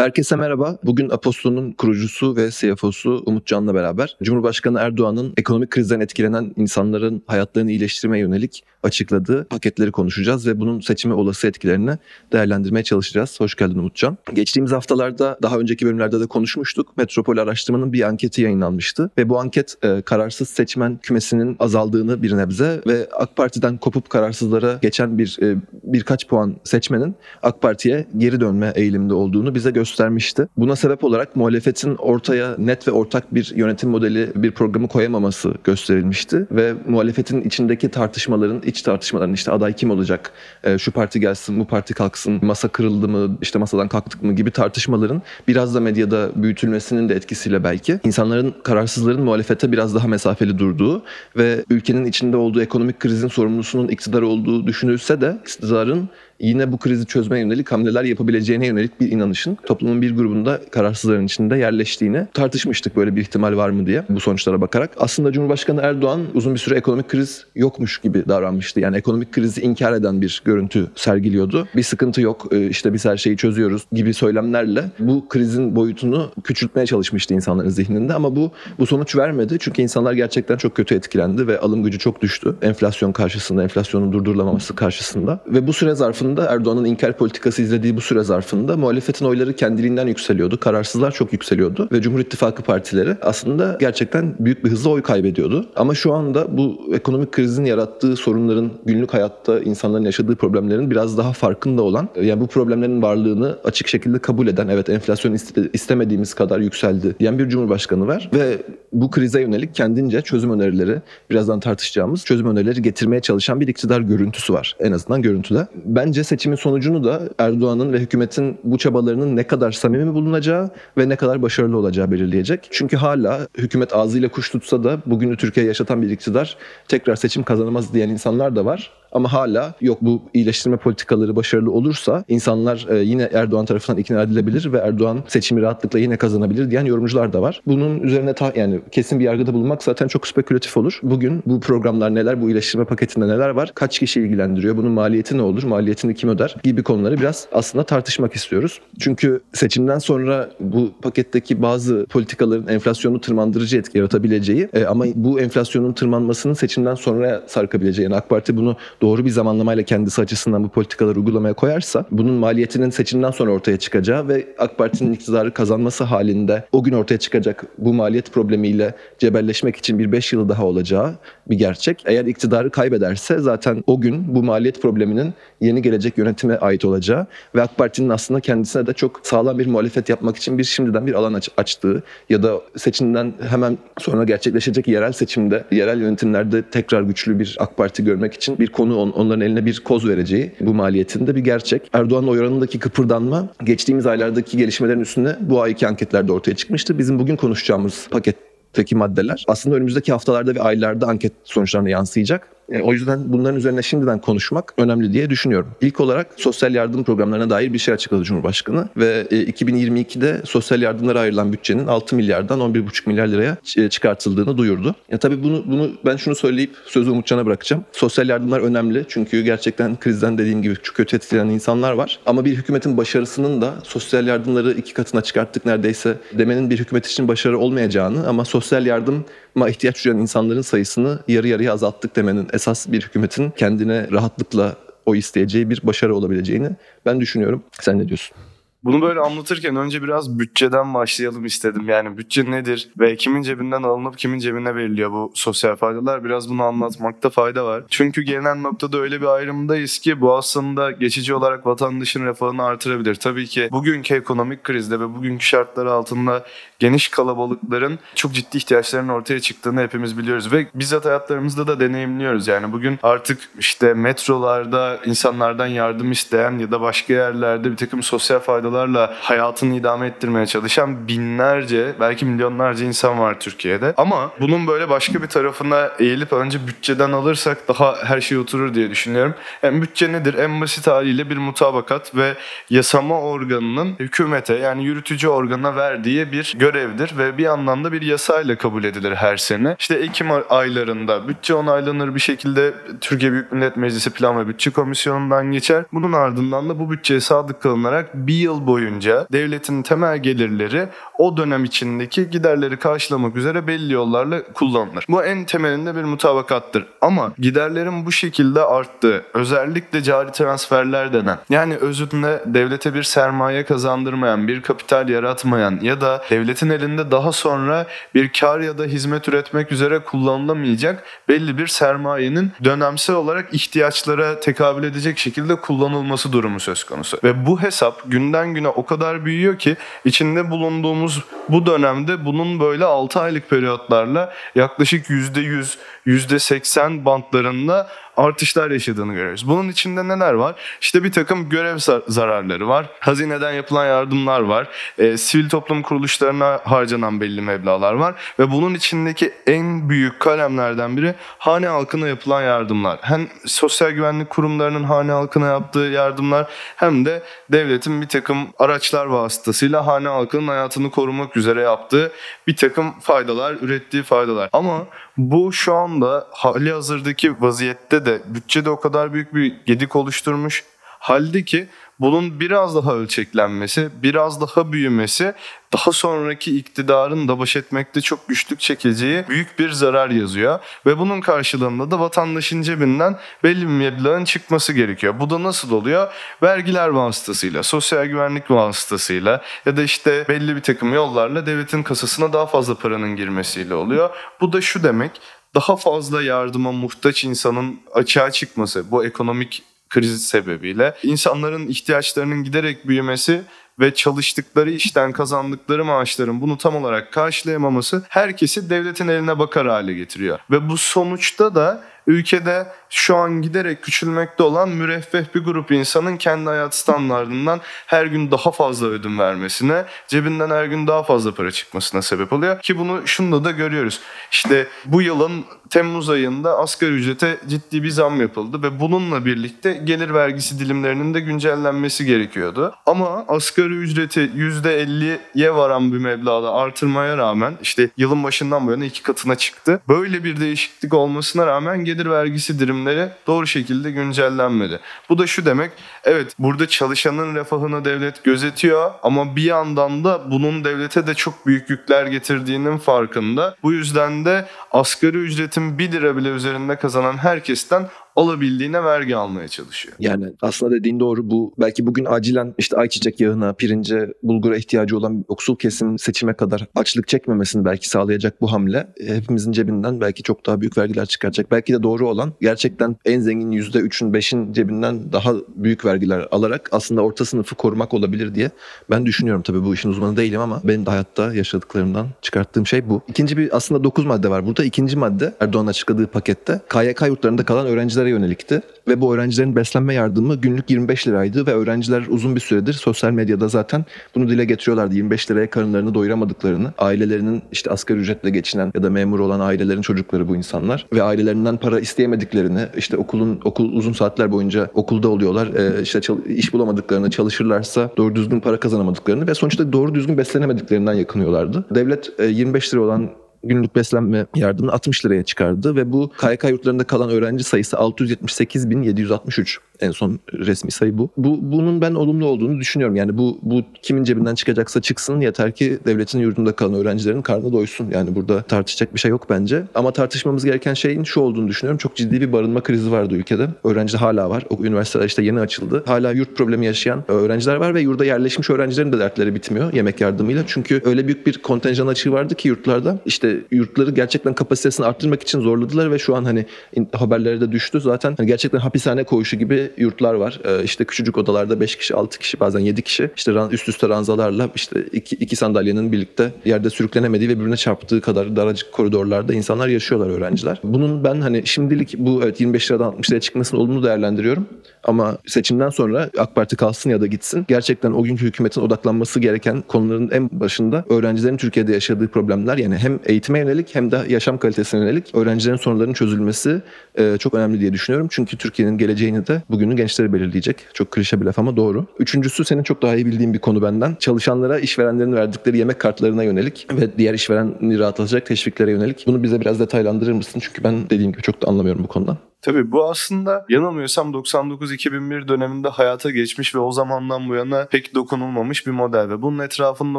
Herkese 0.00 0.36
merhaba. 0.36 0.78
Bugün 0.84 1.10
Aposto'nun 1.10 1.72
kurucusu 1.72 2.36
ve 2.36 2.50
CFO'su 2.50 3.22
Umut 3.26 3.46
Can'la 3.46 3.74
beraber 3.74 4.16
Cumhurbaşkanı 4.22 4.78
Erdoğan'ın 4.78 5.32
ekonomik 5.36 5.70
krizden 5.70 6.00
etkilenen 6.00 6.52
insanların 6.56 7.22
hayatlarını 7.26 7.70
iyileştirmeye 7.70 8.22
yönelik 8.22 8.64
açıkladığı 8.82 9.44
paketleri 9.44 9.92
konuşacağız 9.92 10.46
ve 10.46 10.60
bunun 10.60 10.80
seçime 10.80 11.14
olası 11.14 11.46
etkilerini 11.48 11.98
değerlendirmeye 12.32 12.84
çalışacağız. 12.84 13.40
Hoş 13.40 13.54
geldin 13.54 13.78
Umutcan. 13.78 14.18
Geçtiğimiz 14.34 14.72
haftalarda 14.72 15.38
daha 15.42 15.58
önceki 15.58 15.86
bölümlerde 15.86 16.20
de 16.20 16.26
konuşmuştuk. 16.26 16.96
Metropol 16.96 17.36
Araştırma'nın 17.36 17.92
bir 17.92 18.02
anketi 18.02 18.42
yayınlanmıştı 18.42 19.10
ve 19.18 19.28
bu 19.28 19.38
anket 19.38 19.76
e, 19.82 20.02
kararsız 20.02 20.48
seçmen 20.48 20.98
kümesinin 21.02 21.56
azaldığını 21.58 22.22
bir 22.22 22.36
nebze 22.36 22.82
ve 22.86 23.08
AK 23.12 23.36
Parti'den 23.36 23.78
kopup 23.78 24.10
kararsızlara 24.10 24.78
geçen 24.82 25.18
bir 25.18 25.38
e, 25.42 25.56
birkaç 25.84 26.28
puan 26.28 26.56
seçmenin 26.64 27.14
AK 27.42 27.62
Parti'ye 27.62 28.06
geri 28.18 28.40
dönme 28.40 28.72
eğiliminde 28.76 29.14
olduğunu 29.14 29.54
bize 29.54 29.70
göstermişti. 29.90 30.48
Buna 30.56 30.76
sebep 30.76 31.04
olarak 31.04 31.36
muhalefetin 31.36 31.96
ortaya 31.96 32.54
net 32.58 32.88
ve 32.88 32.92
ortak 32.92 33.34
bir 33.34 33.52
yönetim 33.56 33.90
modeli, 33.90 34.32
bir 34.34 34.50
programı 34.50 34.88
koyamaması 34.88 35.54
gösterilmişti 35.64 36.46
ve 36.50 36.74
muhalefetin 36.88 37.42
içindeki 37.42 37.88
tartışmaların 37.88 38.62
iç 38.62 38.82
tartışmaların 38.82 39.34
işte 39.34 39.52
aday 39.52 39.72
kim 39.72 39.90
olacak, 39.90 40.32
e, 40.64 40.78
şu 40.78 40.92
parti 40.92 41.20
gelsin, 41.20 41.60
bu 41.60 41.66
parti 41.66 41.94
kalksın, 41.94 42.38
masa 42.42 42.68
kırıldı 42.68 43.08
mı, 43.08 43.38
işte 43.42 43.58
masadan 43.58 43.88
kalktık 43.88 44.22
mı 44.22 44.32
gibi 44.32 44.50
tartışmaların 44.50 45.22
biraz 45.48 45.74
da 45.74 45.80
medyada 45.80 46.30
büyütülmesinin 46.34 47.08
de 47.08 47.14
etkisiyle 47.14 47.64
belki 47.64 48.00
insanların 48.04 48.54
kararsızların 48.62 49.22
muhalefete 49.22 49.72
biraz 49.72 49.94
daha 49.94 50.08
mesafeli 50.08 50.58
durduğu 50.58 51.02
ve 51.36 51.64
ülkenin 51.70 52.04
içinde 52.04 52.36
olduğu 52.36 52.62
ekonomik 52.62 53.00
krizin 53.00 53.28
sorumlusunun 53.28 53.88
iktidar 53.88 54.22
olduğu 54.22 54.66
düşünülse 54.66 55.20
de 55.20 55.38
iktidarın 55.42 56.08
yine 56.40 56.72
bu 56.72 56.78
krizi 56.78 57.06
çözmeye 57.06 57.40
yönelik 57.40 57.72
hamleler 57.72 58.04
yapabileceğine 58.04 58.66
yönelik 58.66 59.00
bir 59.00 59.10
inanışın 59.10 59.58
toplumun 59.66 60.02
bir 60.02 60.16
grubunda 60.16 60.60
kararsızların 60.70 61.26
içinde 61.26 61.56
yerleştiğini 61.56 62.26
tartışmıştık 62.34 62.96
böyle 62.96 63.16
bir 63.16 63.20
ihtimal 63.20 63.56
var 63.56 63.70
mı 63.70 63.86
diye 63.86 64.04
bu 64.08 64.20
sonuçlara 64.20 64.60
bakarak. 64.60 64.90
Aslında 64.98 65.32
Cumhurbaşkanı 65.32 65.80
Erdoğan 65.80 66.20
uzun 66.34 66.54
bir 66.54 66.58
süre 66.58 66.76
ekonomik 66.76 67.08
kriz 67.08 67.46
yokmuş 67.54 67.98
gibi 67.98 68.28
davranmıştı. 68.28 68.80
Yani 68.80 68.96
ekonomik 68.96 69.32
krizi 69.32 69.60
inkar 69.60 69.92
eden 69.92 70.22
bir 70.22 70.42
görüntü 70.44 70.86
sergiliyordu. 70.94 71.68
Bir 71.76 71.82
sıkıntı 71.82 72.20
yok 72.20 72.48
e, 72.50 72.66
işte 72.66 72.92
biz 72.92 73.04
her 73.04 73.16
şeyi 73.16 73.36
çözüyoruz 73.36 73.86
gibi 73.92 74.14
söylemlerle 74.14 74.84
bu 74.98 75.28
krizin 75.28 75.76
boyutunu 75.76 76.30
küçültmeye 76.44 76.86
çalışmıştı 76.86 77.34
insanların 77.34 77.68
zihninde 77.68 78.14
ama 78.14 78.36
bu 78.36 78.52
bu 78.78 78.86
sonuç 78.86 79.16
vermedi. 79.16 79.56
Çünkü 79.60 79.82
insanlar 79.82 80.12
gerçekten 80.12 80.56
çok 80.56 80.74
kötü 80.74 80.94
etkilendi 80.94 81.46
ve 81.46 81.58
alım 81.58 81.82
gücü 81.82 81.98
çok 81.98 82.22
düştü. 82.22 82.56
Enflasyon 82.62 83.12
karşısında, 83.12 83.62
enflasyonun 83.62 84.12
durdurulamaması 84.12 84.76
karşısında 84.76 85.40
ve 85.46 85.66
bu 85.66 85.72
süre 85.72 85.94
zarfında 85.94 86.29
zarfında 86.30 86.54
Erdoğan'ın 86.54 86.84
inkar 86.84 87.16
politikası 87.16 87.62
izlediği 87.62 87.96
bu 87.96 88.00
süre 88.00 88.22
zarfında 88.22 88.76
muhalefetin 88.76 89.24
oyları 89.24 89.52
kendiliğinden 89.52 90.06
yükseliyordu. 90.06 90.60
Kararsızlar 90.60 91.12
çok 91.12 91.32
yükseliyordu 91.32 91.88
ve 91.92 92.00
Cumhur 92.00 92.20
İttifakı 92.20 92.62
partileri 92.62 93.16
aslında 93.22 93.76
gerçekten 93.80 94.34
büyük 94.40 94.64
bir 94.64 94.70
hızla 94.70 94.90
oy 94.90 95.02
kaybediyordu. 95.02 95.66
Ama 95.76 95.94
şu 95.94 96.12
anda 96.12 96.56
bu 96.58 96.94
ekonomik 96.94 97.32
krizin 97.32 97.64
yarattığı 97.64 98.16
sorunların 98.16 98.70
günlük 98.84 99.14
hayatta 99.14 99.60
insanların 99.60 100.04
yaşadığı 100.04 100.36
problemlerin 100.36 100.90
biraz 100.90 101.18
daha 101.18 101.32
farkında 101.32 101.82
olan 101.82 102.08
yani 102.22 102.40
bu 102.40 102.46
problemlerin 102.46 103.02
varlığını 103.02 103.58
açık 103.64 103.88
şekilde 103.88 104.18
kabul 104.18 104.46
eden 104.46 104.68
evet 104.68 104.88
enflasyon 104.88 105.36
istemediğimiz 105.72 106.34
kadar 106.34 106.58
yükseldi 106.58 107.16
diyen 107.20 107.38
bir 107.38 107.48
cumhurbaşkanı 107.48 108.06
var 108.06 108.30
ve 108.34 108.58
bu 108.92 109.10
krize 109.10 109.40
yönelik 109.40 109.74
kendince 109.74 110.22
çözüm 110.22 110.50
önerileri 110.50 111.02
birazdan 111.30 111.60
tartışacağımız 111.60 112.24
çözüm 112.24 112.46
önerileri 112.46 112.82
getirmeye 112.82 113.20
çalışan 113.20 113.60
bir 113.60 113.68
iktidar 113.68 114.00
görüntüsü 114.00 114.52
var. 114.52 114.76
En 114.80 114.92
azından 114.92 115.22
görüntüde. 115.22 115.66
Bence 115.84 116.19
Bence 116.20 116.28
seçimin 116.28 116.56
sonucunu 116.56 117.04
da 117.04 117.20
Erdoğan'ın 117.38 117.92
ve 117.92 117.98
hükümetin 117.98 118.58
bu 118.64 118.78
çabalarının 118.78 119.36
ne 119.36 119.46
kadar 119.46 119.72
samimi 119.72 120.14
bulunacağı 120.14 120.70
ve 120.98 121.08
ne 121.08 121.16
kadar 121.16 121.42
başarılı 121.42 121.76
olacağı 121.76 122.10
belirleyecek. 122.10 122.68
Çünkü 122.70 122.96
hala 122.96 123.48
hükümet 123.58 123.94
ağzıyla 123.94 124.28
kuş 124.28 124.50
tutsa 124.50 124.84
da 124.84 124.98
bugünü 125.06 125.36
Türkiye 125.36 125.66
yaşatan 125.66 126.02
bir 126.02 126.10
iktidar 126.10 126.56
tekrar 126.88 127.16
seçim 127.16 127.42
kazanamaz 127.42 127.94
diyen 127.94 128.08
insanlar 128.08 128.56
da 128.56 128.64
var. 128.64 128.90
Ama 129.12 129.32
hala 129.32 129.74
yok 129.80 129.98
bu 130.00 130.22
iyileştirme 130.34 130.76
politikaları 130.76 131.36
başarılı 131.36 131.72
olursa 131.72 132.24
insanlar 132.28 132.86
e, 132.90 132.98
yine 132.98 133.28
Erdoğan 133.32 133.66
tarafından 133.66 133.98
ikna 133.98 134.22
edilebilir 134.22 134.72
ve 134.72 134.78
Erdoğan 134.78 135.22
seçimi 135.28 135.62
rahatlıkla 135.62 135.98
yine 135.98 136.16
kazanabilir 136.16 136.70
diyen 136.70 136.84
yorumcular 136.84 137.32
da 137.32 137.42
var. 137.42 137.62
Bunun 137.66 138.00
üzerine 138.00 138.34
ta, 138.34 138.52
yani 138.56 138.80
kesin 138.90 139.20
bir 139.20 139.24
yargıda 139.24 139.54
bulunmak 139.54 139.82
zaten 139.82 140.08
çok 140.08 140.26
spekülatif 140.26 140.76
olur. 140.76 141.00
Bugün 141.02 141.42
bu 141.46 141.60
programlar 141.60 142.14
neler, 142.14 142.42
bu 142.42 142.48
iyileştirme 142.50 142.84
paketinde 142.84 143.28
neler 143.28 143.48
var, 143.48 143.72
kaç 143.74 143.98
kişi 143.98 144.20
ilgilendiriyor, 144.20 144.76
bunun 144.76 144.92
maliyeti 144.92 145.38
ne 145.38 145.42
olur, 145.42 145.62
maliyetini 145.62 146.14
kim 146.14 146.30
öder 146.30 146.56
gibi 146.62 146.82
konuları 146.82 147.18
biraz 147.18 147.46
aslında 147.52 147.84
tartışmak 147.84 148.34
istiyoruz. 148.34 148.80
Çünkü 148.98 149.40
seçimden 149.52 149.98
sonra 149.98 150.50
bu 150.60 150.90
paketteki 151.02 151.62
bazı 151.62 152.06
politikaların 152.10 152.68
enflasyonu 152.68 153.20
tırmandırıcı 153.20 153.76
etki 153.76 153.98
yaratabileceği 153.98 154.68
e, 154.72 154.84
ama 154.84 155.04
bu 155.14 155.40
enflasyonun 155.40 155.92
tırmanmasının 155.92 156.54
seçimden 156.54 156.94
sonra 156.94 157.42
sarkabileceği. 157.46 158.04
Yani 158.04 158.16
AK 158.16 158.28
Parti 158.28 158.56
bunu 158.56 158.76
doğru 159.00 159.24
bir 159.24 159.30
zamanlamayla 159.30 159.82
kendisi 159.82 160.22
açısından 160.22 160.64
bu 160.64 160.68
politikaları 160.68 161.18
uygulamaya 161.18 161.54
koyarsa 161.54 162.04
bunun 162.10 162.34
maliyetinin 162.34 162.90
seçimden 162.90 163.30
sonra 163.30 163.50
ortaya 163.50 163.76
çıkacağı 163.76 164.28
ve 164.28 164.46
AK 164.58 164.78
Parti'nin 164.78 165.12
iktidarı 165.12 165.54
kazanması 165.54 166.04
halinde 166.04 166.64
o 166.72 166.82
gün 166.82 166.92
ortaya 166.92 167.18
çıkacak 167.18 167.64
bu 167.78 167.94
maliyet 167.94 168.32
problemiyle 168.32 168.94
cebelleşmek 169.18 169.76
için 169.76 169.98
bir 169.98 170.12
5 170.12 170.32
yıl 170.32 170.48
daha 170.48 170.66
olacağı 170.66 171.14
bir 171.50 171.58
gerçek. 171.58 172.02
Eğer 172.06 172.24
iktidarı 172.24 172.70
kaybederse 172.70 173.38
zaten 173.38 173.84
o 173.86 174.00
gün 174.00 174.34
bu 174.34 174.42
maliyet 174.42 174.82
probleminin 174.82 175.34
yeni 175.60 175.82
gelecek 175.82 176.18
yönetime 176.18 176.56
ait 176.56 176.84
olacağı 176.84 177.26
ve 177.54 177.62
AK 177.62 177.76
Parti'nin 177.76 178.08
aslında 178.08 178.40
kendisine 178.40 178.86
de 178.86 178.92
çok 178.92 179.20
sağlam 179.22 179.58
bir 179.58 179.66
muhalefet 179.66 180.08
yapmak 180.08 180.36
için 180.36 180.58
bir 180.58 180.64
şimdiden 180.64 181.06
bir 181.06 181.14
alan 181.14 181.34
aç- 181.34 181.50
açtığı 181.56 182.02
ya 182.28 182.42
da 182.42 182.60
seçimden 182.76 183.32
hemen 183.48 183.78
sonra 183.98 184.24
gerçekleşecek 184.24 184.88
yerel 184.88 185.12
seçimde, 185.12 185.64
yerel 185.70 186.00
yönetimlerde 186.00 186.62
tekrar 186.62 187.02
güçlü 187.02 187.38
bir 187.38 187.56
AK 187.60 187.76
Parti 187.76 188.04
görmek 188.04 188.34
için 188.34 188.58
bir 188.58 188.66
konu 188.66 188.89
on, 188.94 189.10
onların 189.10 189.40
eline 189.40 189.66
bir 189.66 189.80
koz 189.80 190.08
vereceği 190.08 190.52
bu 190.60 190.74
maliyetinde 190.74 191.36
bir 191.36 191.40
gerçek. 191.40 191.82
Erdoğan'ın 191.92 192.28
oy 192.28 192.40
oranındaki 192.40 192.78
kıpırdanma 192.78 193.48
geçtiğimiz 193.64 194.06
aylardaki 194.06 194.56
gelişmelerin 194.56 195.00
üstünde 195.00 195.36
bu 195.40 195.62
ayki 195.62 195.86
anketlerde 195.86 196.32
ortaya 196.32 196.56
çıkmıştı. 196.56 196.98
Bizim 196.98 197.18
bugün 197.18 197.36
konuşacağımız 197.36 198.08
paketteki 198.10 198.96
maddeler 198.96 199.44
aslında 199.48 199.76
önümüzdeki 199.76 200.12
haftalarda 200.12 200.54
ve 200.54 200.62
aylarda 200.62 201.06
anket 201.06 201.32
sonuçlarına 201.44 201.88
yansıyacak. 201.88 202.48
E, 202.70 202.80
o 202.82 202.92
yüzden 202.92 203.20
bunların 203.26 203.56
üzerine 203.56 203.82
şimdiden 203.82 204.18
konuşmak 204.18 204.74
önemli 204.78 205.12
diye 205.12 205.30
düşünüyorum. 205.30 205.70
İlk 205.80 206.00
olarak 206.00 206.26
sosyal 206.36 206.74
yardım 206.74 207.04
programlarına 207.04 207.50
dair 207.50 207.72
bir 207.72 207.78
şey 207.78 207.94
açıkladı 207.94 208.24
Cumhurbaşkanı 208.24 208.88
ve 208.96 209.22
2022'de 209.30 210.40
e, 210.42 210.46
sosyal 210.46 210.82
yardımlara 210.82 211.20
ayrılan 211.20 211.52
bütçenin 211.52 211.86
6 211.86 212.16
milyardan 212.16 212.60
11,5 212.60 213.08
milyar 213.08 213.26
liraya 213.26 213.56
e, 213.76 213.88
çıkartıldığını 213.88 214.58
duyurdu. 214.58 214.94
Ya 215.10 215.18
tabii 215.18 215.42
bunu 215.42 215.64
bunu 215.66 215.90
ben 216.04 216.16
şunu 216.16 216.34
söyleyip 216.34 216.70
sözü 216.86 217.10
Umutcan'a 217.10 217.46
bırakacağım. 217.46 217.84
Sosyal 217.92 218.28
yardımlar 218.28 218.60
önemli 218.60 219.04
çünkü 219.08 219.40
gerçekten 219.40 220.00
krizden 220.00 220.38
dediğim 220.38 220.62
gibi 220.62 220.74
çok 220.82 220.96
kötü 220.96 221.16
etkilenen 221.16 221.50
insanlar 221.50 221.92
var. 221.92 222.18
Ama 222.26 222.44
bir 222.44 222.56
hükümetin 222.56 222.96
başarısının 222.96 223.62
da 223.62 223.74
sosyal 223.82 224.26
yardımları 224.26 224.72
iki 224.72 224.94
katına 224.94 225.20
çıkarttık 225.20 225.66
neredeyse 225.66 226.16
demenin 226.38 226.70
bir 226.70 226.78
hükümet 226.78 227.06
için 227.06 227.28
başarı 227.28 227.58
olmayacağını 227.58 228.28
ama 228.28 228.44
sosyal 228.44 228.86
yardım 228.86 229.24
ama 229.56 229.68
ihtiyaç 229.68 230.04
duyan 230.04 230.18
insanların 230.18 230.62
sayısını 230.62 231.18
yarı 231.28 231.48
yarıya 231.48 231.72
azalttık 231.72 232.16
demenin 232.16 232.48
esas 232.52 232.88
bir 232.88 233.02
hükümetin 233.02 233.50
kendine 233.50 234.08
rahatlıkla 234.12 234.76
o 235.06 235.14
isteyeceği 235.14 235.70
bir 235.70 235.80
başarı 235.82 236.16
olabileceğini 236.16 236.70
ben 237.06 237.20
düşünüyorum. 237.20 237.62
Sen 237.80 237.98
ne 237.98 238.08
diyorsun? 238.08 238.36
Bunu 238.84 239.02
böyle 239.02 239.20
anlatırken 239.20 239.76
önce 239.76 240.02
biraz 240.02 240.38
bütçeden 240.38 240.94
başlayalım 240.94 241.44
istedim. 241.44 241.88
Yani 241.88 242.18
bütçe 242.18 242.50
nedir 242.50 242.88
ve 242.98 243.16
kimin 243.16 243.42
cebinden 243.42 243.82
alınıp 243.82 244.18
kimin 244.18 244.38
cebine 244.38 244.74
veriliyor 244.74 245.10
bu 245.10 245.32
sosyal 245.34 245.76
faydalar? 245.76 246.24
Biraz 246.24 246.50
bunu 246.50 246.62
anlatmakta 246.62 247.30
fayda 247.30 247.64
var. 247.64 247.82
Çünkü 247.88 248.22
gelinen 248.22 248.62
noktada 248.62 248.98
öyle 248.98 249.20
bir 249.20 249.26
ayrımdayız 249.26 249.98
ki 249.98 250.20
bu 250.20 250.36
aslında 250.36 250.90
geçici 250.90 251.34
olarak 251.34 251.66
vatandaşın 251.66 252.26
refahını 252.26 252.64
artırabilir. 252.64 253.14
Tabii 253.14 253.46
ki 253.46 253.68
bugünkü 253.72 254.14
ekonomik 254.14 254.64
krizde 254.64 255.00
ve 255.00 255.14
bugünkü 255.14 255.44
şartlar 255.44 255.86
altında 255.86 256.44
geniş 256.78 257.08
kalabalıkların 257.08 257.98
çok 258.14 258.32
ciddi 258.32 258.56
ihtiyaçlarının 258.56 259.12
ortaya 259.12 259.40
çıktığını 259.40 259.80
hepimiz 259.80 260.18
biliyoruz 260.18 260.52
ve 260.52 260.66
bizzat 260.74 261.04
hayatlarımızda 261.04 261.66
da 261.66 261.80
deneyimliyoruz. 261.80 262.48
Yani 262.48 262.72
bugün 262.72 262.98
artık 263.02 263.38
işte 263.58 263.94
metrolarda 263.94 265.00
insanlardan 265.04 265.66
yardım 265.66 266.12
isteyen 266.12 266.58
ya 266.58 266.70
da 266.70 266.80
başka 266.80 267.14
yerlerde 267.14 267.70
bir 267.70 267.76
takım 267.76 268.02
sosyal 268.02 268.38
faydalarla 268.70 269.14
hayatını 269.20 269.76
idame 269.76 270.06
ettirmeye 270.06 270.46
çalışan 270.46 271.08
binlerce 271.08 271.94
belki 272.00 272.24
milyonlarca 272.24 272.84
insan 272.86 273.18
var 273.18 273.40
Türkiye'de. 273.40 273.94
Ama 273.96 274.30
bunun 274.40 274.66
böyle 274.66 274.88
başka 274.88 275.22
bir 275.22 275.26
tarafına 275.26 275.90
eğilip 275.98 276.32
önce 276.32 276.66
bütçeden 276.66 277.12
alırsak 277.12 277.68
daha 277.68 277.96
her 278.04 278.20
şey 278.20 278.38
oturur 278.38 278.74
diye 278.74 278.90
düşünüyorum. 278.90 279.34
Yani 279.62 279.82
bütçe 279.82 280.12
nedir? 280.12 280.34
En 280.34 280.60
basit 280.60 280.86
haliyle 280.86 281.30
bir 281.30 281.36
mutabakat 281.36 282.16
ve 282.16 282.34
yasama 282.70 283.20
organının 283.20 283.96
hükümete 283.98 284.54
yani 284.54 284.84
yürütücü 284.84 285.28
organa 285.28 285.76
verdiği 285.76 286.32
bir 286.32 286.54
görevdir 286.58 287.18
ve 287.18 287.38
bir 287.38 287.42
yandan 287.42 287.84
da 287.84 287.92
bir 287.92 288.02
yasayla 288.02 288.56
kabul 288.56 288.84
edilir 288.84 289.12
her 289.12 289.36
sene. 289.36 289.76
İşte 289.78 289.94
Ekim 289.94 290.28
aylarında 290.50 291.28
bütçe 291.28 291.54
onaylanır 291.54 292.14
bir 292.14 292.20
şekilde 292.20 292.74
Türkiye 293.00 293.32
Büyük 293.32 293.52
Millet 293.52 293.76
Meclisi 293.76 294.10
Plan 294.10 294.38
ve 294.38 294.48
Bütçe 294.48 294.70
Komisyonu'ndan 294.70 295.52
geçer. 295.52 295.84
Bunun 295.92 296.12
ardından 296.12 296.68
da 296.68 296.78
bu 296.78 296.90
bütçeye 296.90 297.20
sadık 297.20 297.62
kalınarak 297.62 298.14
bir 298.14 298.34
yıl 298.34 298.59
boyunca 298.66 299.26
devletin 299.32 299.82
temel 299.82 300.18
gelirleri 300.18 300.88
o 301.18 301.36
dönem 301.36 301.64
içindeki 301.64 302.30
giderleri 302.30 302.76
karşılamak 302.76 303.36
üzere 303.36 303.66
belli 303.66 303.92
yollarla 303.92 304.42
kullanılır. 304.52 305.04
Bu 305.08 305.24
en 305.24 305.44
temelinde 305.44 305.96
bir 305.96 306.02
mutabakattır. 306.02 306.86
Ama 307.00 307.32
giderlerin 307.38 308.06
bu 308.06 308.12
şekilde 308.12 308.60
arttığı, 308.60 309.24
özellikle 309.34 310.02
cari 310.02 310.32
transferler 310.32 311.12
denen, 311.12 311.38
yani 311.50 311.76
özünde 311.76 312.42
devlete 312.46 312.94
bir 312.94 313.02
sermaye 313.02 313.64
kazandırmayan, 313.64 314.48
bir 314.48 314.62
kapital 314.62 315.08
yaratmayan 315.08 315.78
ya 315.82 316.00
da 316.00 316.22
devletin 316.30 316.70
elinde 316.70 317.10
daha 317.10 317.32
sonra 317.32 317.86
bir 318.14 318.32
kar 318.32 318.60
ya 318.60 318.78
da 318.78 318.84
hizmet 318.84 319.28
üretmek 319.28 319.72
üzere 319.72 319.98
kullanılamayacak 319.98 321.04
belli 321.28 321.58
bir 321.58 321.66
sermayenin 321.66 322.52
dönemsel 322.64 323.16
olarak 323.16 323.54
ihtiyaçlara 323.54 324.40
tekabül 324.40 324.84
edecek 324.84 325.18
şekilde 325.18 325.54
kullanılması 325.54 326.32
durumu 326.32 326.60
söz 326.60 326.84
konusu. 326.84 327.18
Ve 327.24 327.46
bu 327.46 327.62
hesap 327.62 328.02
günden 328.06 328.49
güne 328.54 328.68
o 328.68 328.86
kadar 328.86 329.24
büyüyor 329.24 329.58
ki 329.58 329.76
içinde 330.04 330.50
bulunduğumuz 330.50 331.24
bu 331.48 331.66
dönemde 331.66 332.24
bunun 332.24 332.60
böyle 332.60 332.84
6 332.84 333.20
aylık 333.20 333.50
periyotlarla 333.50 334.32
yaklaşık 334.54 335.06
%100, 335.06 335.76
%80 336.06 337.04
bantlarında 337.04 337.88
artışlar 338.16 338.70
yaşadığını 338.70 339.14
görüyoruz. 339.14 339.48
Bunun 339.48 339.68
içinde 339.68 340.08
neler 340.08 340.32
var? 340.32 340.54
İşte 340.80 341.04
bir 341.04 341.12
takım 341.12 341.48
görev 341.48 341.78
zararları 342.08 342.68
var. 342.68 342.86
Hazineden 343.00 343.52
yapılan 343.52 343.86
yardımlar 343.86 344.40
var. 344.40 344.68
E, 344.98 345.16
sivil 345.16 345.48
toplum 345.48 345.82
kuruluşlarına 345.82 346.60
harcanan 346.64 347.20
belli 347.20 347.40
meblağlar 347.40 347.92
var. 347.92 348.14
Ve 348.38 348.50
bunun 348.50 348.74
içindeki 348.74 349.32
en 349.46 349.88
büyük 349.88 350.20
kalemlerden 350.20 350.96
biri 350.96 351.14
hane 351.38 351.66
halkına 351.66 352.08
yapılan 352.08 352.42
yardımlar. 352.42 352.98
Hem 353.02 353.28
sosyal 353.46 353.90
güvenlik 353.90 354.30
kurumlarının 354.30 354.84
hane 354.84 355.12
halkına 355.12 355.46
yaptığı 355.46 355.78
yardımlar 355.78 356.46
hem 356.76 357.04
de 357.04 357.22
devletin 357.52 358.02
bir 358.02 358.08
takım 358.08 358.48
araçlar 358.58 359.06
vasıtasıyla 359.06 359.86
hane 359.86 360.08
halkının 360.08 360.48
hayatını 360.48 360.90
korumak 360.90 361.36
üzere 361.36 361.60
yaptığı 361.60 362.12
bir 362.46 362.56
takım 362.56 363.00
faydalar, 363.00 363.54
ürettiği 363.60 364.02
faydalar. 364.02 364.48
Ama 364.52 364.86
bu 365.20 365.52
şu 365.52 365.74
anda 365.74 366.26
hali 366.30 366.72
hazırdaki 366.72 367.42
vaziyette 367.42 368.06
de 368.06 368.22
bütçede 368.26 368.70
o 368.70 368.80
kadar 368.80 369.12
büyük 369.12 369.34
bir 369.34 369.56
gedik 369.66 369.96
oluşturmuş. 369.96 370.64
Halde 370.82 371.44
ki 371.44 371.68
bunun 372.00 372.40
biraz 372.40 372.74
daha 372.74 372.94
ölçeklenmesi, 372.94 373.90
biraz 374.02 374.40
daha 374.40 374.72
büyümesi 374.72 375.34
daha 375.72 375.92
sonraki 375.92 376.56
iktidarın 376.58 377.28
da 377.28 377.38
baş 377.38 377.56
etmekte 377.56 378.00
çok 378.00 378.28
güçlük 378.28 378.60
çekeceği 378.60 379.24
büyük 379.28 379.58
bir 379.58 379.70
zarar 379.70 380.10
yazıyor. 380.10 380.58
Ve 380.86 380.98
bunun 380.98 381.20
karşılığında 381.20 381.90
da 381.90 382.00
vatandaşın 382.00 382.62
cebinden 382.62 383.18
belli 383.44 383.60
bir 383.60 383.66
meblağın 383.66 384.24
çıkması 384.24 384.72
gerekiyor. 384.72 385.20
Bu 385.20 385.30
da 385.30 385.42
nasıl 385.42 385.72
oluyor? 385.72 386.12
Vergiler 386.42 386.88
vasıtasıyla, 386.88 387.62
sosyal 387.62 388.06
güvenlik 388.06 388.50
vasıtasıyla 388.50 389.42
ya 389.66 389.76
da 389.76 389.82
işte 389.82 390.24
belli 390.28 390.56
bir 390.56 390.62
takım 390.62 390.94
yollarla 390.94 391.46
devletin 391.46 391.82
kasasına 391.82 392.32
daha 392.32 392.46
fazla 392.46 392.74
paranın 392.74 393.16
girmesiyle 393.16 393.74
oluyor. 393.74 394.10
Bu 394.40 394.52
da 394.52 394.60
şu 394.60 394.82
demek, 394.82 395.10
daha 395.54 395.76
fazla 395.76 396.22
yardıma 396.22 396.72
muhtaç 396.72 397.24
insanın 397.24 397.80
açığa 397.94 398.30
çıkması 398.30 398.90
bu 398.90 399.04
ekonomik 399.04 399.62
kriz 399.90 400.24
sebebiyle. 400.28 400.94
İnsanların 401.02 401.68
ihtiyaçlarının 401.68 402.44
giderek 402.44 402.88
büyümesi 402.88 403.42
ve 403.80 403.94
çalıştıkları 403.94 404.70
işten 404.70 405.12
kazandıkları 405.12 405.84
maaşların 405.84 406.40
bunu 406.40 406.58
tam 406.58 406.76
olarak 406.76 407.12
karşılayamaması 407.12 408.04
herkesi 408.08 408.70
devletin 408.70 409.08
eline 409.08 409.38
bakar 409.38 409.66
hale 409.68 409.94
getiriyor. 409.94 410.38
Ve 410.50 410.68
bu 410.68 410.76
sonuçta 410.76 411.54
da 411.54 411.82
ülkede 412.06 412.66
şu 412.90 413.16
an 413.16 413.42
giderek 413.42 413.82
küçülmekte 413.82 414.42
olan 414.42 414.68
müreffeh 414.68 415.34
bir 415.34 415.44
grup 415.44 415.70
insanın 415.70 416.16
kendi 416.16 416.48
hayat 416.50 416.74
standartından 416.74 417.60
her 417.86 418.06
gün 418.06 418.30
daha 418.30 418.50
fazla 418.50 418.86
ödün 418.86 419.18
vermesine, 419.18 419.84
cebinden 420.08 420.50
her 420.50 420.64
gün 420.64 420.86
daha 420.86 421.02
fazla 421.02 421.34
para 421.34 421.50
çıkmasına 421.50 422.02
sebep 422.02 422.32
oluyor. 422.32 422.60
Ki 422.60 422.78
bunu 422.78 423.06
şunda 423.06 423.44
da 423.44 423.50
görüyoruz. 423.50 424.00
İşte 424.30 424.66
bu 424.84 425.02
yılın 425.02 425.44
Temmuz 425.70 426.10
ayında 426.10 426.58
asgari 426.58 426.90
ücrete 426.90 427.38
ciddi 427.48 427.82
bir 427.82 427.90
zam 427.90 428.20
yapıldı 428.20 428.62
ve 428.62 428.80
bununla 428.80 429.24
birlikte 429.24 429.72
gelir 429.72 430.14
vergisi 430.14 430.58
dilimlerinin 430.58 431.14
de 431.14 431.20
güncellenmesi 431.20 432.06
gerekiyordu. 432.06 432.74
Ama 432.86 433.24
asgari 433.28 433.59
ücreti 433.64 434.20
%50'ye 434.20 435.54
varan 435.54 435.92
bir 435.92 435.98
meblağda 435.98 436.52
artırmaya 436.52 437.16
rağmen 437.16 437.54
işte 437.62 437.90
yılın 437.96 438.24
başından 438.24 438.66
bu 438.66 438.70
yana 438.70 438.84
iki 438.84 439.02
katına 439.02 439.34
çıktı. 439.34 439.80
Böyle 439.88 440.24
bir 440.24 440.40
değişiklik 440.40 440.94
olmasına 440.94 441.46
rağmen 441.46 441.84
gelir 441.84 442.06
vergisi 442.06 442.58
dilimleri 442.58 443.08
doğru 443.26 443.46
şekilde 443.46 443.90
güncellenmedi. 443.90 444.80
Bu 445.08 445.18
da 445.18 445.26
şu 445.26 445.46
demek, 445.46 445.70
evet 446.04 446.34
burada 446.38 446.68
çalışanın 446.68 447.34
refahını 447.34 447.84
devlet 447.84 448.24
gözetiyor 448.24 448.90
ama 449.02 449.36
bir 449.36 449.42
yandan 449.42 450.04
da 450.04 450.30
bunun 450.30 450.64
devlete 450.64 451.06
de 451.06 451.14
çok 451.14 451.46
büyük 451.46 451.70
yükler 451.70 452.06
getirdiğinin 452.06 452.78
farkında. 452.78 453.56
Bu 453.62 453.72
yüzden 453.72 454.24
de 454.24 454.46
asgari 454.72 455.16
ücretin 455.16 455.78
1 455.78 455.92
lira 455.92 456.16
bile 456.16 456.28
üzerinde 456.28 456.76
kazanan 456.76 457.16
herkesten 457.16 457.88
olabildiğine 458.16 458.84
vergi 458.84 459.16
almaya 459.16 459.48
çalışıyor. 459.48 459.96
Yani 460.00 460.32
aslında 460.42 460.74
dediğin 460.74 461.00
doğru 461.00 461.30
bu 461.30 461.54
belki 461.60 461.86
bugün 461.86 462.04
acilen 462.04 462.54
işte 462.58 462.76
ayçiçek 462.76 463.20
yağına, 463.20 463.52
pirince, 463.52 464.12
bulgura 464.22 464.56
ihtiyacı 464.56 464.96
olan 464.96 465.24
yoksul 465.30 465.56
kesim 465.56 465.98
seçime 465.98 466.34
kadar 466.34 466.66
açlık 466.74 467.08
çekmemesini 467.08 467.64
belki 467.64 467.88
sağlayacak 467.88 468.40
bu 468.40 468.52
hamle 468.52 468.86
e, 469.00 469.16
hepimizin 469.16 469.52
cebinden 469.52 470.00
belki 470.00 470.22
çok 470.22 470.46
daha 470.46 470.60
büyük 470.60 470.78
vergiler 470.78 471.06
çıkaracak. 471.06 471.50
Belki 471.50 471.72
de 471.72 471.82
doğru 471.82 472.08
olan 472.08 472.32
gerçekten 472.40 472.96
en 473.04 473.20
zengin 473.20 473.52
%3'ün 473.52 474.12
5'in 474.12 474.52
cebinden 474.52 475.12
daha 475.12 475.34
büyük 475.48 475.84
vergiler 475.84 476.28
alarak 476.30 476.68
aslında 476.72 477.00
orta 477.00 477.24
sınıfı 477.24 477.54
korumak 477.54 477.94
olabilir 477.94 478.34
diye 478.34 478.50
ben 478.90 479.06
düşünüyorum. 479.06 479.42
Tabii 479.42 479.64
bu 479.64 479.74
işin 479.74 479.88
uzmanı 479.88 480.16
değilim 480.16 480.40
ama 480.40 480.60
benim 480.64 480.86
de 480.86 480.90
hayatta 480.90 481.34
yaşadıklarımdan 481.34 482.06
çıkarttığım 482.22 482.66
şey 482.66 482.88
bu. 482.88 483.02
İkinci 483.08 483.36
bir 483.36 483.56
aslında 483.56 483.84
9 483.84 484.04
madde 484.06 484.30
var 484.30 484.46
burada. 484.46 484.64
İkinci 484.64 484.96
madde 484.96 485.34
Erdoğan 485.40 485.66
açıkladığı 485.66 486.06
pakette 486.06 486.60
KYK 486.68 487.02
yurtlarında 487.06 487.44
kalan 487.44 487.66
öğrencilere 488.00 488.10
yönelikti. 488.10 488.62
Ve 488.88 489.00
bu 489.00 489.14
öğrencilerin 489.14 489.56
beslenme 489.56 489.94
yardımı 489.94 490.36
günlük 490.36 490.70
25 490.70 491.08
liraydı 491.08 491.46
ve 491.46 491.52
öğrenciler 491.52 492.06
uzun 492.08 492.34
bir 492.34 492.40
süredir 492.40 492.72
sosyal 492.72 493.10
medyada 493.10 493.48
zaten 493.48 493.84
bunu 494.14 494.28
dile 494.28 494.44
getiriyorlardı. 494.44 494.94
25 494.94 495.30
liraya 495.30 495.50
karınlarını 495.50 495.94
doyuramadıklarını, 495.94 496.72
ailelerinin 496.78 497.42
işte 497.52 497.70
asgari 497.70 497.98
ücretle 497.98 498.30
geçinen 498.30 498.72
ya 498.74 498.82
da 498.82 498.90
memur 498.90 499.20
olan 499.20 499.40
ailelerin 499.40 499.82
çocukları 499.82 500.28
bu 500.28 500.36
insanlar 500.36 500.86
ve 500.92 501.02
ailelerinden 501.02 501.56
para 501.56 501.80
isteyemediklerini, 501.80 502.66
işte 502.76 502.96
okulun 502.96 503.40
okul 503.44 503.72
uzun 503.72 503.92
saatler 503.92 504.32
boyunca 504.32 504.70
okulda 504.74 505.08
oluyorlar, 505.08 505.46
e, 505.46 505.82
işte 505.82 506.00
iş 506.26 506.52
bulamadıklarını, 506.52 507.10
çalışırlarsa 507.10 507.90
doğru 507.96 508.14
düzgün 508.14 508.40
para 508.40 508.60
kazanamadıklarını 508.60 509.26
ve 509.26 509.34
sonuçta 509.34 509.72
doğru 509.72 509.94
düzgün 509.94 510.18
beslenemediklerinden 510.18 510.94
yakınıyorlardı. 510.94 511.64
Devlet 511.70 512.12
25 512.20 512.74
lira 512.74 512.80
olan 512.80 513.10
günlük 513.44 513.76
beslenme 513.76 514.26
yardımını 514.36 514.72
60 514.72 515.06
liraya 515.06 515.22
çıkardı 515.24 515.76
ve 515.76 515.92
bu 515.92 516.12
KYK 516.18 516.44
yurtlarında 516.44 516.84
kalan 516.84 517.10
öğrenci 517.10 517.44
sayısı 517.44 517.76
678.763. 517.76 519.58
En 519.80 519.90
son 519.90 520.20
resmi 520.32 520.70
sayı 520.70 520.98
bu. 520.98 521.10
bu. 521.16 521.38
Bunun 521.42 521.80
ben 521.80 521.94
olumlu 521.94 522.26
olduğunu 522.26 522.60
düşünüyorum. 522.60 522.96
Yani 522.96 523.18
bu 523.18 523.38
bu 523.42 523.62
kimin 523.82 524.04
cebinden 524.04 524.34
çıkacaksa 524.34 524.80
çıksın 524.80 525.20
yeter 525.20 525.52
ki 525.52 525.78
devletin 525.86 526.18
yurdunda 526.18 526.52
kalan 526.52 526.74
öğrencilerin 526.74 527.22
karnı 527.22 527.52
doysun. 527.52 527.90
Yani 527.90 528.14
burada 528.14 528.42
tartışacak 528.42 528.94
bir 528.94 529.00
şey 529.00 529.10
yok 529.10 529.26
bence. 529.30 529.62
Ama 529.74 529.92
tartışmamız 529.92 530.44
gereken 530.44 530.74
şeyin 530.74 531.04
şu 531.04 531.20
olduğunu 531.20 531.48
düşünüyorum. 531.48 531.78
Çok 531.78 531.96
ciddi 531.96 532.20
bir 532.20 532.32
barınma 532.32 532.62
krizi 532.62 532.92
vardı 532.92 533.14
ülkede. 533.14 533.48
Öğrenci 533.64 533.96
hala 533.96 534.30
var. 534.30 534.44
O 534.50 534.64
üniversiteler 534.64 535.04
işte 535.04 535.22
yeni 535.22 535.40
açıldı. 535.40 535.82
Hala 535.86 536.12
yurt 536.12 536.36
problemi 536.36 536.66
yaşayan 536.66 537.04
öğrenciler 537.08 537.56
var 537.56 537.74
ve 537.74 537.80
yurda 537.80 538.04
yerleşmiş 538.04 538.50
öğrencilerin 538.50 538.92
de 538.92 538.98
dertleri 538.98 539.34
bitmiyor 539.34 539.72
yemek 539.72 540.00
yardımıyla. 540.00 540.42
Çünkü 540.46 540.82
öyle 540.84 541.06
büyük 541.06 541.26
bir 541.26 541.38
kontenjan 541.38 541.86
açığı 541.86 542.12
vardı 542.12 542.34
ki 542.34 542.48
yurtlarda. 542.48 542.98
İşte 543.06 543.40
yurtları 543.50 543.90
gerçekten 543.90 544.34
kapasitesini 544.34 544.86
arttırmak 544.86 545.22
için 545.22 545.40
zorladılar 545.40 545.90
ve 545.90 545.98
şu 545.98 546.16
an 546.16 546.24
hani 546.24 546.46
haberlere 546.92 547.40
de 547.40 547.52
düştü. 547.52 547.80
Zaten 547.80 548.14
hani 548.16 548.26
gerçekten 548.26 548.58
hapishane 548.58 549.04
koğuşu 549.04 549.36
gibi 549.36 549.69
yurtlar 549.76 550.14
var. 550.14 550.40
Ee, 550.44 550.64
işte 550.64 550.84
küçücük 550.84 551.18
odalarda 551.18 551.60
5 551.60 551.76
kişi, 551.76 551.94
6 551.94 552.18
kişi 552.18 552.40
bazen 552.40 552.60
7 552.60 552.82
kişi. 552.82 553.10
İşte 553.16 553.32
üst 553.50 553.68
üste 553.68 553.88
ranzalarla 553.88 554.50
işte 554.54 554.82
iki, 554.92 555.16
iki 555.16 555.36
sandalyenin 555.36 555.92
birlikte 555.92 556.32
yerde 556.44 556.70
sürüklenemediği 556.70 557.30
ve 557.30 557.36
birbirine 557.36 557.56
çarptığı 557.56 558.00
kadar 558.00 558.36
daracık 558.36 558.72
koridorlarda 558.72 559.34
insanlar 559.34 559.68
yaşıyorlar 559.68 560.08
öğrenciler. 560.10 560.60
Bunun 560.64 561.04
ben 561.04 561.20
hani 561.20 561.46
şimdilik 561.46 561.94
bu 561.98 562.20
evet 562.24 562.40
25 562.40 562.70
liradan 562.70 562.84
60 562.84 563.10
liraya 563.10 563.20
çıkmasını 563.20 563.60
olumlu 563.60 563.82
değerlendiriyorum. 563.82 564.46
Ama 564.84 565.18
seçimden 565.26 565.68
sonra 565.68 566.10
AK 566.18 566.34
Parti 566.34 566.56
kalsın 566.56 566.90
ya 566.90 567.00
da 567.00 567.06
gitsin. 567.06 567.44
Gerçekten 567.48 567.92
o 567.92 568.02
günkü 568.02 568.26
hükümetin 568.26 568.60
odaklanması 568.60 569.20
gereken 569.20 569.62
konuların 569.68 570.10
en 570.10 570.30
başında 570.32 570.84
öğrencilerin 570.88 571.36
Türkiye'de 571.36 571.72
yaşadığı 571.72 572.08
problemler 572.08 572.56
yani 572.56 572.76
hem 572.76 573.00
eğitime 573.06 573.38
yönelik 573.38 573.74
hem 573.74 573.90
de 573.90 574.00
yaşam 574.08 574.38
kalitesine 574.38 574.80
yönelik 574.80 575.14
öğrencilerin 575.14 575.56
sorunlarının 575.56 575.94
çözülmesi 575.94 576.62
e, 576.98 577.16
çok 577.18 577.34
önemli 577.34 577.60
diye 577.60 577.72
düşünüyorum. 577.72 578.08
Çünkü 578.10 578.36
Türkiye'nin 578.36 578.78
geleceğini 578.78 579.26
de 579.26 579.42
bugünün 579.60 579.76
gençleri 579.76 580.12
belirleyecek. 580.12 580.56
Çok 580.74 580.90
klişe 580.90 581.20
bir 581.20 581.26
laf 581.26 581.38
ama 581.38 581.56
doğru. 581.56 581.86
Üçüncüsü 581.98 582.44
senin 582.44 582.62
çok 582.62 582.82
daha 582.82 582.96
iyi 582.96 583.06
bildiğin 583.06 583.34
bir 583.34 583.38
konu 583.38 583.62
benden. 583.62 583.96
Çalışanlara 584.00 584.58
işverenlerin 584.58 585.12
verdikleri 585.12 585.58
yemek 585.58 585.78
kartlarına 585.78 586.22
yönelik 586.22 586.66
ve 586.72 586.98
diğer 586.98 587.14
işverenleri 587.14 587.78
rahatlatacak 587.78 588.26
teşviklere 588.26 588.70
yönelik. 588.70 589.04
Bunu 589.06 589.22
bize 589.22 589.40
biraz 589.40 589.60
detaylandırır 589.60 590.12
mısın? 590.12 590.40
Çünkü 590.44 590.64
ben 590.64 590.90
dediğim 590.90 591.12
gibi 591.12 591.22
çok 591.22 591.42
da 591.42 591.48
anlamıyorum 591.48 591.84
bu 591.84 591.88
konudan. 591.88 592.18
Tabii 592.42 592.72
bu 592.72 592.90
aslında 592.90 593.46
yanılmıyorsam 593.48 594.12
99-2001 594.12 595.28
döneminde 595.28 595.68
hayata 595.68 596.10
geçmiş 596.10 596.54
ve 596.54 596.58
o 596.58 596.72
zamandan 596.72 597.28
bu 597.28 597.34
yana 597.34 597.66
pek 597.66 597.94
dokunulmamış 597.94 598.66
bir 598.66 598.70
model 598.72 599.08
ve 599.08 599.22
bunun 599.22 599.38
etrafında 599.38 599.98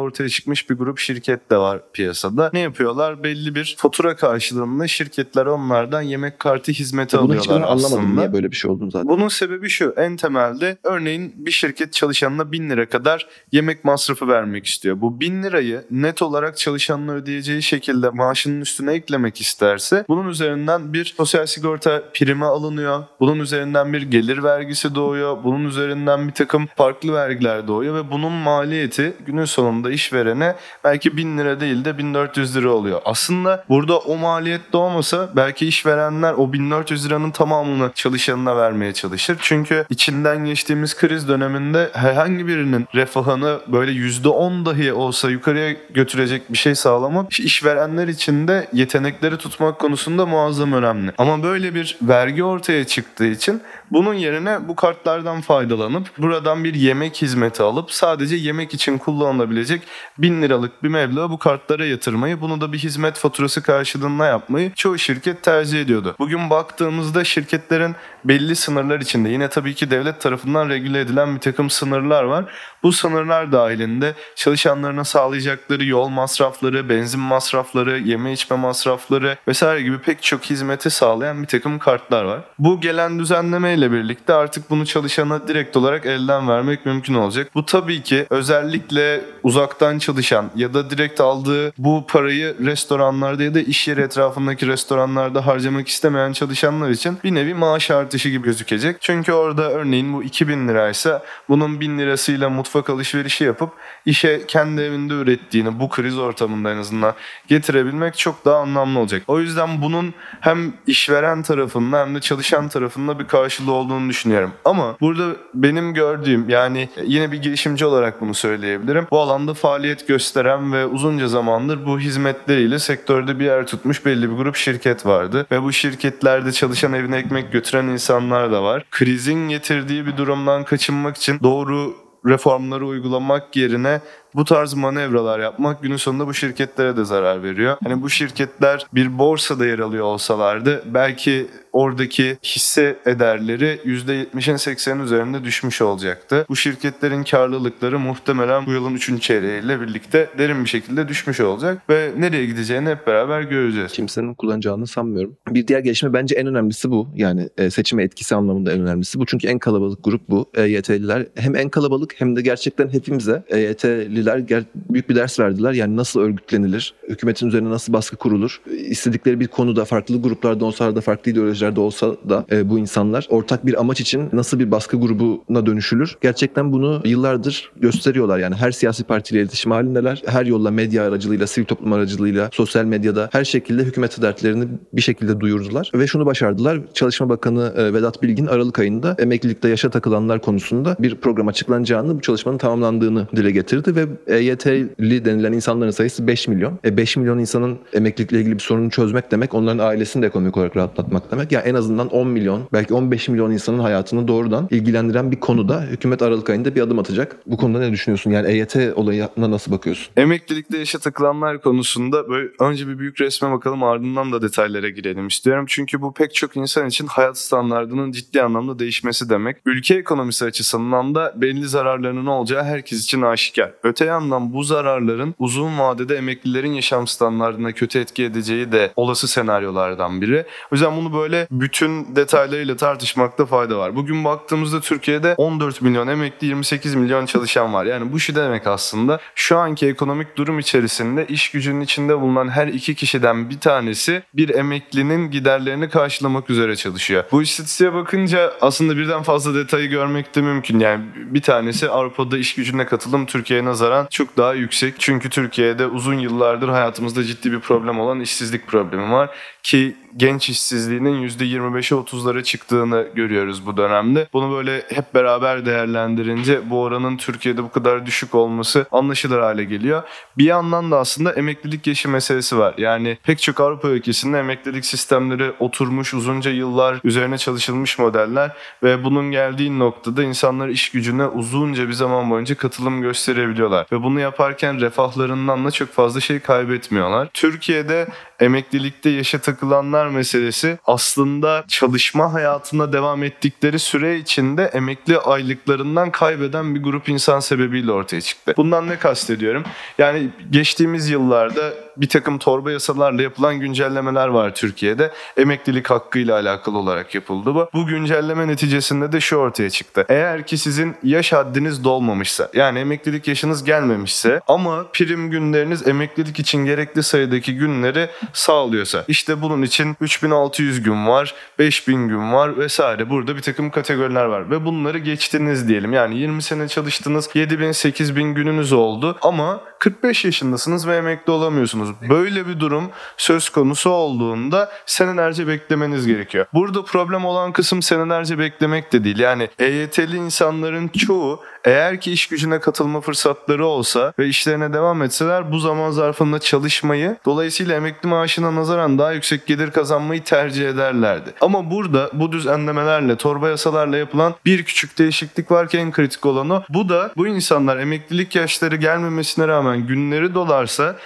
ortaya 0.00 0.28
çıkmış 0.28 0.70
bir 0.70 0.74
grup 0.74 0.98
şirket 0.98 1.50
de 1.50 1.56
var 1.56 1.80
piyasada. 1.92 2.50
Ne 2.52 2.60
yapıyorlar? 2.60 3.22
Belli 3.24 3.54
bir 3.54 3.74
fatura 3.78 4.16
karşılığında 4.16 4.88
şirketler 4.88 5.46
onlardan 5.46 6.02
yemek 6.02 6.38
kartı 6.38 6.72
hizmeti 6.72 7.18
Bunu 7.18 7.34
hiç 7.34 7.48
alıyorlar 7.48 7.68
anlamadım 7.68 7.98
aslında. 7.98 8.20
niye 8.20 8.32
böyle 8.32 8.50
bir 8.50 8.56
şey 8.56 8.70
olduğunu 8.70 8.90
zaten. 8.90 9.08
Bunun 9.08 9.28
sebebi 9.28 9.68
şu 9.68 9.94
en 9.96 10.16
temelde 10.16 10.76
örneğin 10.84 11.32
bir 11.36 11.50
şirket 11.50 11.92
çalışanına 11.92 12.52
1000 12.52 12.70
lira 12.70 12.88
kadar 12.88 13.28
yemek 13.52 13.84
masrafı 13.84 14.28
vermek 14.28 14.66
istiyor. 14.66 15.00
Bu 15.00 15.20
1000 15.20 15.42
lirayı 15.42 15.84
net 15.90 16.22
olarak 16.22 16.56
çalışanına 16.56 17.12
ödeyeceği 17.12 17.62
şekilde 17.62 18.10
maaşının 18.10 18.60
üstüne 18.60 18.92
eklemek 18.92 19.40
isterse 19.40 20.04
bunun 20.08 20.28
üzerinden 20.28 20.92
bir 20.92 21.14
sosyal 21.16 21.46
sigorta 21.46 22.02
primi 22.14 22.31
alınıyor. 22.40 23.04
Bunun 23.20 23.40
üzerinden 23.40 23.92
bir 23.92 24.02
gelir 24.02 24.42
vergisi 24.42 24.94
doğuyor. 24.94 25.44
Bunun 25.44 25.64
üzerinden 25.64 26.28
bir 26.28 26.32
takım 26.32 26.68
farklı 26.76 27.12
vergiler 27.12 27.68
doğuyor 27.68 27.94
ve 27.94 28.10
bunun 28.10 28.32
maliyeti 28.32 29.12
günün 29.26 29.44
sonunda 29.44 29.90
işverene 29.90 30.56
belki 30.84 31.16
1000 31.16 31.38
lira 31.38 31.60
değil 31.60 31.84
de 31.84 31.98
1400 31.98 32.56
lira 32.56 32.70
oluyor. 32.70 33.00
Aslında 33.04 33.64
burada 33.68 33.98
o 33.98 34.16
maliyet 34.16 34.72
doğmasa 34.72 35.28
belki 35.36 35.66
işverenler 35.66 36.32
o 36.32 36.52
1400 36.52 37.06
liranın 37.06 37.30
tamamını 37.30 37.90
çalışanına 37.94 38.56
vermeye 38.56 38.92
çalışır. 38.92 39.36
Çünkü 39.40 39.84
içinden 39.90 40.44
geçtiğimiz 40.44 40.96
kriz 40.96 41.28
döneminde 41.28 41.90
herhangi 41.92 42.46
birinin 42.46 42.86
refahını 42.94 43.58
böyle 43.66 43.92
%10 43.92 44.66
dahi 44.66 44.92
olsa 44.92 45.30
yukarıya 45.30 45.76
götürecek 45.94 46.52
bir 46.52 46.58
şey 46.58 46.74
sağlamak 46.74 47.40
işverenler 47.40 48.08
için 48.08 48.48
de 48.48 48.68
yetenekleri 48.72 49.36
tutmak 49.36 49.78
konusunda 49.78 50.26
muazzam 50.26 50.72
önemli. 50.72 51.12
Ama 51.18 51.42
böyle 51.42 51.74
bir 51.74 51.96
vergi 52.22 52.44
ortaya 52.44 52.86
çıktığı 52.86 53.26
için 53.26 53.62
bunun 53.90 54.14
yerine 54.14 54.68
bu 54.68 54.76
kartlardan 54.76 55.40
faydalanıp 55.40 56.18
buradan 56.18 56.64
bir 56.64 56.74
yemek 56.74 57.22
hizmeti 57.22 57.62
alıp 57.62 57.92
sadece 57.92 58.36
yemek 58.36 58.74
için 58.74 58.98
kullanılabilecek 58.98 59.82
1000 60.18 60.42
liralık 60.42 60.82
bir 60.82 60.88
meblağı 60.88 61.30
bu 61.30 61.38
kartlara 61.38 61.86
yatırmayı 61.86 62.40
bunu 62.40 62.60
da 62.60 62.72
bir 62.72 62.78
hizmet 62.78 63.16
faturası 63.16 63.62
karşılığında 63.62 64.26
yapmayı 64.26 64.72
çoğu 64.74 64.98
şirket 64.98 65.42
tercih 65.42 65.80
ediyordu. 65.80 66.16
Bugün 66.18 66.50
baktığımızda 66.50 67.24
şirketlerin 67.24 67.96
belli 68.24 68.56
sınırlar 68.56 69.00
içinde 69.00 69.28
yine 69.28 69.48
tabii 69.48 69.74
ki 69.74 69.90
devlet 69.90 70.20
tarafından 70.20 70.68
regüle 70.68 71.00
edilen 71.00 71.34
bir 71.34 71.40
takım 71.40 71.70
sınırlar 71.70 72.24
var. 72.24 72.44
Bu 72.82 72.92
sınırlar 72.92 73.52
dahilinde 73.52 74.14
çalışanlarına 74.36 75.04
sağlayacakları 75.04 75.84
yol 75.84 76.08
masrafları, 76.08 76.88
benzin 76.88 77.20
masrafları, 77.20 77.98
yeme 77.98 78.32
içme 78.32 78.56
masrafları 78.56 79.36
vesaire 79.48 79.82
gibi 79.82 79.98
pek 79.98 80.22
çok 80.22 80.44
hizmeti 80.44 80.90
sağlayan 80.90 81.42
bir 81.42 81.48
takım 81.48 81.78
kartlar 81.78 82.11
var. 82.12 82.40
Bu 82.58 82.80
gelen 82.80 83.18
düzenlemeyle 83.18 83.92
birlikte 83.92 84.34
artık 84.34 84.70
bunu 84.70 84.86
çalışana 84.86 85.48
direkt 85.48 85.76
olarak 85.76 86.06
elden 86.06 86.48
vermek 86.48 86.86
mümkün 86.86 87.14
olacak. 87.14 87.50
Bu 87.54 87.66
tabii 87.66 88.02
ki 88.02 88.26
özellikle 88.30 89.20
uzaktan 89.42 89.98
çalışan 89.98 90.50
ya 90.56 90.74
da 90.74 90.90
direkt 90.90 91.20
aldığı 91.20 91.72
bu 91.78 92.04
parayı 92.08 92.56
restoranlarda 92.64 93.42
ya 93.42 93.54
da 93.54 93.60
iş 93.60 93.88
yeri 93.88 94.00
etrafındaki 94.00 94.66
restoranlarda 94.66 95.46
harcamak 95.46 95.88
istemeyen 95.88 96.32
çalışanlar 96.32 96.90
için 96.90 97.18
bir 97.24 97.34
nevi 97.34 97.54
maaş 97.54 97.90
artışı 97.90 98.28
gibi 98.28 98.44
gözükecek. 98.44 98.96
Çünkü 99.00 99.32
orada 99.32 99.70
örneğin 99.70 100.12
bu 100.12 100.22
2000 100.22 100.68
liraysa 100.68 101.22
bunun 101.48 101.80
1000 101.80 101.98
lirasıyla 101.98 102.50
mutfak 102.50 102.90
alışverişi 102.90 103.44
yapıp 103.44 103.70
işe 104.06 104.46
kendi 104.46 104.80
evinde 104.80 105.14
ürettiğini 105.14 105.80
bu 105.80 105.88
kriz 105.88 106.18
ortamında 106.18 106.72
en 106.72 106.76
azından 106.76 107.14
getirebilmek 107.48 108.18
çok 108.18 108.44
daha 108.44 108.56
anlamlı 108.56 108.98
olacak. 108.98 109.22
O 109.26 109.40
yüzden 109.40 109.82
bunun 109.82 110.14
hem 110.40 110.72
işveren 110.86 111.42
tarafında 111.42 112.01
hem 112.02 112.14
de 112.14 112.20
çalışan 112.20 112.68
tarafında 112.68 113.18
bir 113.18 113.24
karşılığı 113.24 113.72
olduğunu 113.72 114.08
düşünüyorum. 114.08 114.50
Ama 114.64 114.96
burada 115.00 115.36
benim 115.54 115.94
gördüğüm 115.94 116.48
yani 116.48 116.88
yine 117.04 117.32
bir 117.32 117.42
girişimci 117.42 117.86
olarak 117.86 118.20
bunu 118.20 118.34
söyleyebilirim. 118.34 119.06
Bu 119.10 119.20
alanda 119.20 119.54
faaliyet 119.54 120.08
gösteren 120.08 120.72
ve 120.72 120.86
uzunca 120.86 121.28
zamandır 121.28 121.86
bu 121.86 122.00
hizmetleriyle 122.00 122.78
sektörde 122.78 123.38
bir 123.38 123.44
yer 123.44 123.66
tutmuş 123.66 124.06
belli 124.06 124.30
bir 124.30 124.36
grup 124.36 124.56
şirket 124.56 125.06
vardı. 125.06 125.46
Ve 125.50 125.62
bu 125.62 125.72
şirketlerde 125.72 126.52
çalışan 126.52 126.92
evine 126.92 127.16
ekmek 127.16 127.52
götüren 127.52 127.84
insanlar 127.84 128.52
da 128.52 128.62
var. 128.62 128.84
Krizin 128.90 129.48
getirdiği 129.48 130.06
bir 130.06 130.16
durumdan 130.16 130.64
kaçınmak 130.64 131.16
için 131.16 131.40
doğru 131.42 131.94
reformları 132.26 132.86
uygulamak 132.86 133.56
yerine 133.56 134.00
bu 134.34 134.44
tarz 134.44 134.74
manevralar 134.74 135.40
yapmak 135.40 135.82
günün 135.82 135.96
sonunda 135.96 136.26
bu 136.26 136.34
şirketlere 136.34 136.96
de 136.96 137.04
zarar 137.04 137.42
veriyor. 137.42 137.76
Hani 137.84 138.02
bu 138.02 138.10
şirketler 138.10 138.86
bir 138.94 139.18
borsada 139.18 139.66
yer 139.66 139.78
alıyor 139.78 140.04
olsalardı 140.04 140.82
belki 140.86 141.46
oradaki 141.72 142.38
hisse 142.44 142.96
ederleri 143.06 143.80
%70'in 143.84 144.56
80'in 144.56 145.00
üzerinde 145.00 145.44
düşmüş 145.44 145.82
olacaktı. 145.82 146.46
Bu 146.48 146.56
şirketlerin 146.56 147.24
karlılıkları 147.24 147.98
muhtemelen 147.98 148.66
bu 148.66 148.72
yılın 148.72 148.94
3. 148.94 149.22
çeyreğiyle 149.22 149.80
birlikte 149.80 150.28
derin 150.38 150.64
bir 150.64 150.68
şekilde 150.68 151.08
düşmüş 151.08 151.40
olacak 151.40 151.82
ve 151.90 152.10
nereye 152.18 152.46
gideceğini 152.46 152.88
hep 152.88 153.06
beraber 153.06 153.42
göreceğiz. 153.42 153.92
kimsenin 153.92 154.34
kullanacağını 154.34 154.86
sanmıyorum. 154.86 155.36
Bir 155.48 155.66
diğer 155.66 155.80
gelişme 155.80 156.12
bence 156.12 156.34
en 156.34 156.46
önemlisi 156.46 156.90
bu. 156.90 157.08
Yani 157.14 157.48
e, 157.58 157.70
seçime 157.70 158.02
etkisi 158.02 158.34
anlamında 158.34 158.72
en 158.72 158.80
önemlisi 158.80 159.20
bu. 159.20 159.26
Çünkü 159.26 159.48
en 159.48 159.58
kalabalık 159.58 160.04
grup 160.04 160.28
bu. 160.28 160.50
EYT'liler 160.54 161.26
hem 161.34 161.56
en 161.56 161.68
kalabalık 161.68 162.20
hem 162.20 162.36
de 162.36 162.42
gerçekten 162.42 162.88
hepimize 162.88 163.44
EYT'liler 163.48 164.21
ger- 164.30 164.64
büyük 164.90 165.10
bir 165.10 165.14
ders 165.14 165.40
verdiler. 165.40 165.72
Yani 165.72 165.96
nasıl 165.96 166.20
örgütlenilir, 166.20 166.94
hükümetin 167.08 167.46
üzerine 167.46 167.70
nasıl 167.70 167.92
baskı 167.92 168.16
kurulur, 168.16 168.60
istedikleri 168.88 169.40
bir 169.40 169.46
konuda 169.46 169.84
farklı 169.84 170.22
gruplardan 170.22 170.66
olsalar 170.66 170.96
da 170.96 171.00
farklı 171.00 171.32
ideolojilerde 171.32 171.80
olsa 171.80 172.16
da 172.28 172.46
e, 172.50 172.70
bu 172.70 172.78
insanlar 172.78 173.26
ortak 173.30 173.66
bir 173.66 173.80
amaç 173.80 174.00
için 174.00 174.28
nasıl 174.32 174.58
bir 174.58 174.70
baskı 174.70 174.96
grubuna 174.96 175.66
dönüşülür? 175.66 176.16
Gerçekten 176.20 176.72
bunu 176.72 177.02
yıllardır 177.04 177.72
gösteriyorlar. 177.76 178.38
Yani 178.38 178.54
her 178.54 178.70
siyasi 178.70 179.04
partiyle 179.04 179.42
iletişim 179.42 179.72
halindeler. 179.72 180.22
Her 180.26 180.46
yolla 180.46 180.70
medya 180.70 181.04
aracılığıyla, 181.04 181.46
sivil 181.46 181.66
toplum 181.66 181.92
aracılığıyla, 181.92 182.50
sosyal 182.52 182.84
medyada 182.84 183.28
her 183.32 183.44
şekilde 183.44 183.82
hükümete 183.82 184.22
dertlerini 184.22 184.64
bir 184.92 185.02
şekilde 185.02 185.40
duyurdular. 185.40 185.90
Ve 185.94 186.06
şunu 186.06 186.26
başardılar. 186.26 186.80
Çalışma 186.94 187.28
Bakanı 187.28 187.72
e, 187.76 187.94
Vedat 187.94 188.22
Bilgin 188.22 188.46
Aralık 188.46 188.78
ayında 188.78 189.16
emeklilikte 189.18 189.68
yaşa 189.68 189.90
takılanlar 189.90 190.40
konusunda 190.40 190.96
bir 190.98 191.14
program 191.14 191.48
açıklanacağını, 191.48 192.16
bu 192.16 192.20
çalışmanın 192.20 192.58
tamamlandığını 192.58 193.26
dile 193.36 193.50
getirdi 193.50 193.96
ve 193.96 194.06
EYT'li 194.26 195.24
denilen 195.24 195.52
insanların 195.52 195.90
sayısı 195.90 196.26
5 196.26 196.48
milyon. 196.48 196.78
E 196.84 196.96
5 196.96 197.16
milyon 197.16 197.38
insanın 197.38 197.78
emeklilikle 197.92 198.40
ilgili 198.40 198.54
bir 198.54 198.62
sorunu 198.62 198.90
çözmek 198.90 199.30
demek, 199.30 199.54
onların 199.54 199.78
ailesini 199.78 200.22
de 200.22 200.26
ekonomik 200.26 200.56
olarak 200.56 200.76
rahatlatmak 200.76 201.32
demek. 201.32 201.52
Yani 201.52 201.68
en 201.68 201.74
azından 201.74 202.08
10 202.08 202.28
milyon, 202.28 202.68
belki 202.72 202.94
15 202.94 203.28
milyon 203.28 203.50
insanın 203.50 203.78
hayatını 203.78 204.28
doğrudan 204.28 204.68
ilgilendiren 204.70 205.30
bir 205.30 205.40
konuda 205.40 205.82
hükümet 205.82 206.22
Aralık 206.22 206.50
ayında 206.50 206.74
bir 206.74 206.80
adım 206.80 206.98
atacak. 206.98 207.36
Bu 207.46 207.56
konuda 207.56 207.78
ne 207.78 207.92
düşünüyorsun? 207.92 208.30
Yani 208.30 208.48
EYT 208.48 208.76
olayına 208.96 209.50
nasıl 209.50 209.72
bakıyorsun? 209.72 210.12
Emeklilikte 210.16 210.78
yaşa 210.78 210.98
takılanlar 210.98 211.62
konusunda 211.62 212.28
böyle 212.28 212.48
önce 212.60 212.88
bir 212.88 212.98
büyük 212.98 213.20
resme 213.20 213.50
bakalım 213.50 213.82
ardından 213.82 214.32
da 214.32 214.42
detaylara 214.42 214.88
girelim 214.88 215.26
istiyorum. 215.26 215.64
Çünkü 215.68 216.02
bu 216.02 216.14
pek 216.14 216.34
çok 216.34 216.56
insan 216.56 216.86
için 216.88 217.06
hayat 217.06 217.38
standartının 217.38 218.12
ciddi 218.12 218.42
anlamda 218.42 218.78
değişmesi 218.78 219.30
demek. 219.30 219.56
Ülke 219.66 219.94
ekonomisi 219.94 220.44
açısından 220.44 221.14
da 221.14 221.32
belli 221.36 221.68
zararlarının 221.68 222.26
olacağı 222.26 222.64
herkes 222.64 223.04
için 223.04 223.22
aşikar. 223.22 223.72
Öte 223.82 224.01
yandan 224.04 224.52
bu 224.52 224.62
zararların 224.62 225.34
uzun 225.38 225.78
vadede 225.78 226.16
emeklilerin 226.16 226.72
yaşam 226.72 227.06
standartına 227.06 227.72
kötü 227.72 227.98
etki 227.98 228.24
edeceği 228.24 228.72
de 228.72 228.92
olası 228.96 229.28
senaryolardan 229.28 230.20
biri. 230.20 230.44
O 230.72 230.74
yüzden 230.74 230.96
bunu 230.96 231.12
böyle 231.12 231.46
bütün 231.50 232.16
detaylarıyla 232.16 232.76
tartışmakta 232.76 233.46
fayda 233.46 233.78
var. 233.78 233.96
Bugün 233.96 234.24
baktığımızda 234.24 234.80
Türkiye'de 234.80 235.34
14 235.36 235.82
milyon 235.82 236.08
emekli 236.08 236.46
28 236.46 236.94
milyon 236.94 237.26
çalışan 237.26 237.74
var. 237.74 237.84
Yani 237.84 238.12
bu 238.12 238.20
şu 238.20 238.34
demek 238.34 238.66
aslında 238.66 239.20
şu 239.34 239.58
anki 239.58 239.86
ekonomik 239.86 240.36
durum 240.36 240.58
içerisinde 240.58 241.26
iş 241.26 241.50
gücünün 241.50 241.80
içinde 241.80 242.20
bulunan 242.20 242.48
her 242.48 242.66
iki 242.66 242.94
kişiden 242.94 243.50
bir 243.50 243.60
tanesi 243.60 244.22
bir 244.34 244.48
emeklinin 244.48 245.30
giderlerini 245.30 245.88
karşılamak 245.88 246.50
üzere 246.50 246.76
çalışıyor. 246.76 247.24
Bu 247.32 247.42
istatistiğe 247.42 247.94
bakınca 247.94 248.52
aslında 248.60 248.96
birden 248.96 249.22
fazla 249.22 249.54
detayı 249.54 249.88
görmek 249.88 250.34
de 250.34 250.42
mümkün. 250.42 250.80
Yani 250.80 251.04
bir 251.16 251.42
tanesi 251.42 251.90
Avrupa'da 251.90 252.38
iş 252.38 252.54
gücüne 252.54 252.86
katılım 252.86 253.26
Türkiye'ye 253.26 253.64
nazaran 253.64 253.91
çok 254.10 254.36
daha 254.36 254.54
yüksek. 254.54 254.94
Çünkü 254.98 255.30
Türkiye'de 255.30 255.86
uzun 255.86 256.18
yıllardır 256.18 256.68
hayatımızda 256.68 257.24
ciddi 257.24 257.52
bir 257.52 257.60
problem 257.60 258.00
olan 258.00 258.20
işsizlik 258.20 258.66
problemi 258.66 259.12
var 259.12 259.30
ki 259.62 259.96
genç 260.16 260.48
işsizliğinin 260.48 261.28
%25'e 261.28 261.96
30'lara 261.96 262.42
çıktığını 262.42 263.08
görüyoruz 263.14 263.66
bu 263.66 263.76
dönemde. 263.76 264.28
Bunu 264.32 264.56
böyle 264.56 264.82
hep 264.88 265.14
beraber 265.14 265.66
değerlendirince 265.66 266.70
bu 266.70 266.82
oranın 266.82 267.16
Türkiye'de 267.16 267.62
bu 267.62 267.70
kadar 267.70 268.06
düşük 268.06 268.34
olması 268.34 268.86
anlaşılır 268.92 269.40
hale 269.40 269.64
geliyor. 269.64 270.02
Bir 270.38 270.44
yandan 270.44 270.90
da 270.90 270.98
aslında 270.98 271.32
emeklilik 271.32 271.86
yaşı 271.86 272.08
meselesi 272.08 272.58
var. 272.58 272.74
Yani 272.78 273.18
pek 273.22 273.42
çok 273.42 273.60
Avrupa 273.60 273.88
ülkesinde 273.88 274.38
emeklilik 274.38 274.84
sistemleri 274.84 275.52
oturmuş 275.60 276.14
uzunca 276.14 276.50
yıllar 276.50 277.00
üzerine 277.04 277.38
çalışılmış 277.38 277.98
modeller 277.98 278.50
ve 278.82 279.04
bunun 279.04 279.30
geldiği 279.30 279.78
noktada 279.78 280.22
insanlar 280.22 280.68
iş 280.68 280.90
gücüne 280.90 281.26
uzunca 281.26 281.88
bir 281.88 281.92
zaman 281.92 282.30
boyunca 282.30 282.54
katılım 282.54 283.02
gösterebiliyorlar. 283.02 283.81
Ve 283.92 284.02
bunu 284.02 284.20
yaparken 284.20 284.80
refahlarından 284.80 285.64
da 285.64 285.70
çok 285.70 285.88
fazla 285.88 286.20
şey 286.20 286.40
kaybetmiyorlar. 286.40 287.28
Türkiye'de 287.34 288.06
emeklilikte 288.40 289.10
yaşa 289.10 289.38
takılanlar 289.38 290.06
meselesi 290.06 290.78
aslında 290.86 291.64
çalışma 291.68 292.32
hayatına 292.32 292.92
devam 292.92 293.22
ettikleri 293.22 293.78
süre 293.78 294.16
içinde 294.16 294.64
emekli 294.64 295.18
aylıklarından 295.18 296.10
kaybeden 296.10 296.74
bir 296.74 296.82
grup 296.82 297.08
insan 297.08 297.40
sebebiyle 297.40 297.92
ortaya 297.92 298.20
çıktı. 298.20 298.54
Bundan 298.56 298.88
ne 298.88 298.98
kastediyorum? 298.98 299.64
Yani 299.98 300.30
geçtiğimiz 300.50 301.10
yıllarda 301.10 301.74
bir 301.96 302.08
takım 302.08 302.38
torba 302.38 302.72
yasalarla 302.72 303.22
yapılan 303.22 303.60
güncellemeler 303.60 304.28
var 304.28 304.54
Türkiye'de. 304.54 305.12
Emeklilik 305.36 305.90
hakkıyla 305.90 306.34
alakalı 306.34 306.78
olarak 306.78 307.14
yapıldı 307.14 307.54
bu. 307.54 307.68
Bu 307.74 307.86
güncelleme 307.86 308.48
neticesinde 308.48 309.12
de 309.12 309.20
şu 309.20 309.36
ortaya 309.36 309.70
çıktı. 309.70 310.04
Eğer 310.08 310.46
ki 310.46 310.58
sizin 310.58 310.96
yaş 311.02 311.32
haddiniz 311.32 311.84
dolmamışsa 311.84 312.50
yani 312.54 312.78
emeklilik 312.78 313.28
yaşınız 313.28 313.64
gelmemişse 313.64 314.40
ama 314.48 314.86
prim 314.92 315.30
günleriniz 315.30 315.88
emeklilik 315.88 316.38
için 316.38 316.64
gerekli 316.64 317.02
sayıdaki 317.02 317.56
günleri 317.56 318.08
sağlıyorsa 318.32 319.04
işte 319.08 319.42
bunun 319.42 319.62
için 319.62 319.96
3600 320.00 320.82
gün 320.82 321.06
var, 321.06 321.34
5000 321.58 322.08
gün 322.08 322.32
var 322.32 322.58
vesaire. 322.58 323.10
Burada 323.10 323.36
bir 323.36 323.42
takım 323.42 323.70
kategoriler 323.70 324.24
var 324.24 324.50
ve 324.50 324.64
bunları 324.64 324.98
geçtiniz 324.98 325.68
diyelim. 325.68 325.92
Yani 325.92 326.18
20 326.18 326.42
sene 326.42 326.68
çalıştınız, 326.68 327.30
7000 327.34 327.72
8000 327.72 328.34
gününüz 328.34 328.72
oldu 328.72 329.18
ama 329.22 329.60
45 329.78 330.24
yaşındasınız 330.24 330.88
ve 330.88 330.96
emekli 330.96 331.32
olamıyorsunuz. 331.32 331.81
Böyle 332.08 332.46
bir 332.46 332.60
durum 332.60 332.90
söz 333.16 333.48
konusu 333.48 333.90
olduğunda 333.90 334.72
senelerce 334.86 335.46
beklemeniz 335.46 336.06
gerekiyor. 336.06 336.46
Burada 336.52 336.84
problem 336.84 337.24
olan 337.24 337.52
kısım 337.52 337.82
senelerce 337.82 338.38
beklemek 338.38 338.92
de 338.92 339.04
değil. 339.04 339.18
Yani 339.18 339.48
EYT'li 339.58 340.16
insanların 340.16 340.88
çoğu 340.88 341.40
eğer 341.64 342.00
ki 342.00 342.12
iş 342.12 342.26
gücüne 342.26 342.60
katılma 342.60 343.00
fırsatları 343.00 343.66
olsa 343.66 344.12
ve 344.18 344.28
işlerine 344.28 344.72
devam 344.72 345.02
etseler 345.02 345.52
bu 345.52 345.58
zaman 345.58 345.90
zarfında 345.90 346.38
çalışmayı 346.38 347.16
dolayısıyla 347.24 347.76
emekli 347.76 348.08
maaşına 348.08 348.54
nazaran 348.54 348.98
daha 348.98 349.12
yüksek 349.12 349.46
gelir 349.46 349.70
kazanmayı 349.70 350.24
tercih 350.24 350.68
ederlerdi. 350.68 351.34
Ama 351.40 351.70
burada 351.70 352.10
bu 352.12 352.32
düzenlemelerle, 352.32 353.16
torba 353.16 353.48
yasalarla 353.48 353.96
yapılan 353.96 354.34
bir 354.44 354.62
küçük 354.64 354.98
değişiklik 354.98 355.50
var 355.50 355.68
ki 355.68 355.78
en 355.78 355.92
kritik 355.92 356.26
olan 356.26 356.50
o. 356.50 356.62
Bu 356.68 356.88
da 356.88 357.12
bu 357.16 357.26
insanlar 357.26 357.76
emeklilik 357.76 358.36
yaşları 358.36 358.76
gelmemesine 358.76 359.48
rağmen 359.48 359.86
günleri 359.86 360.34
dolarsa 360.34 360.96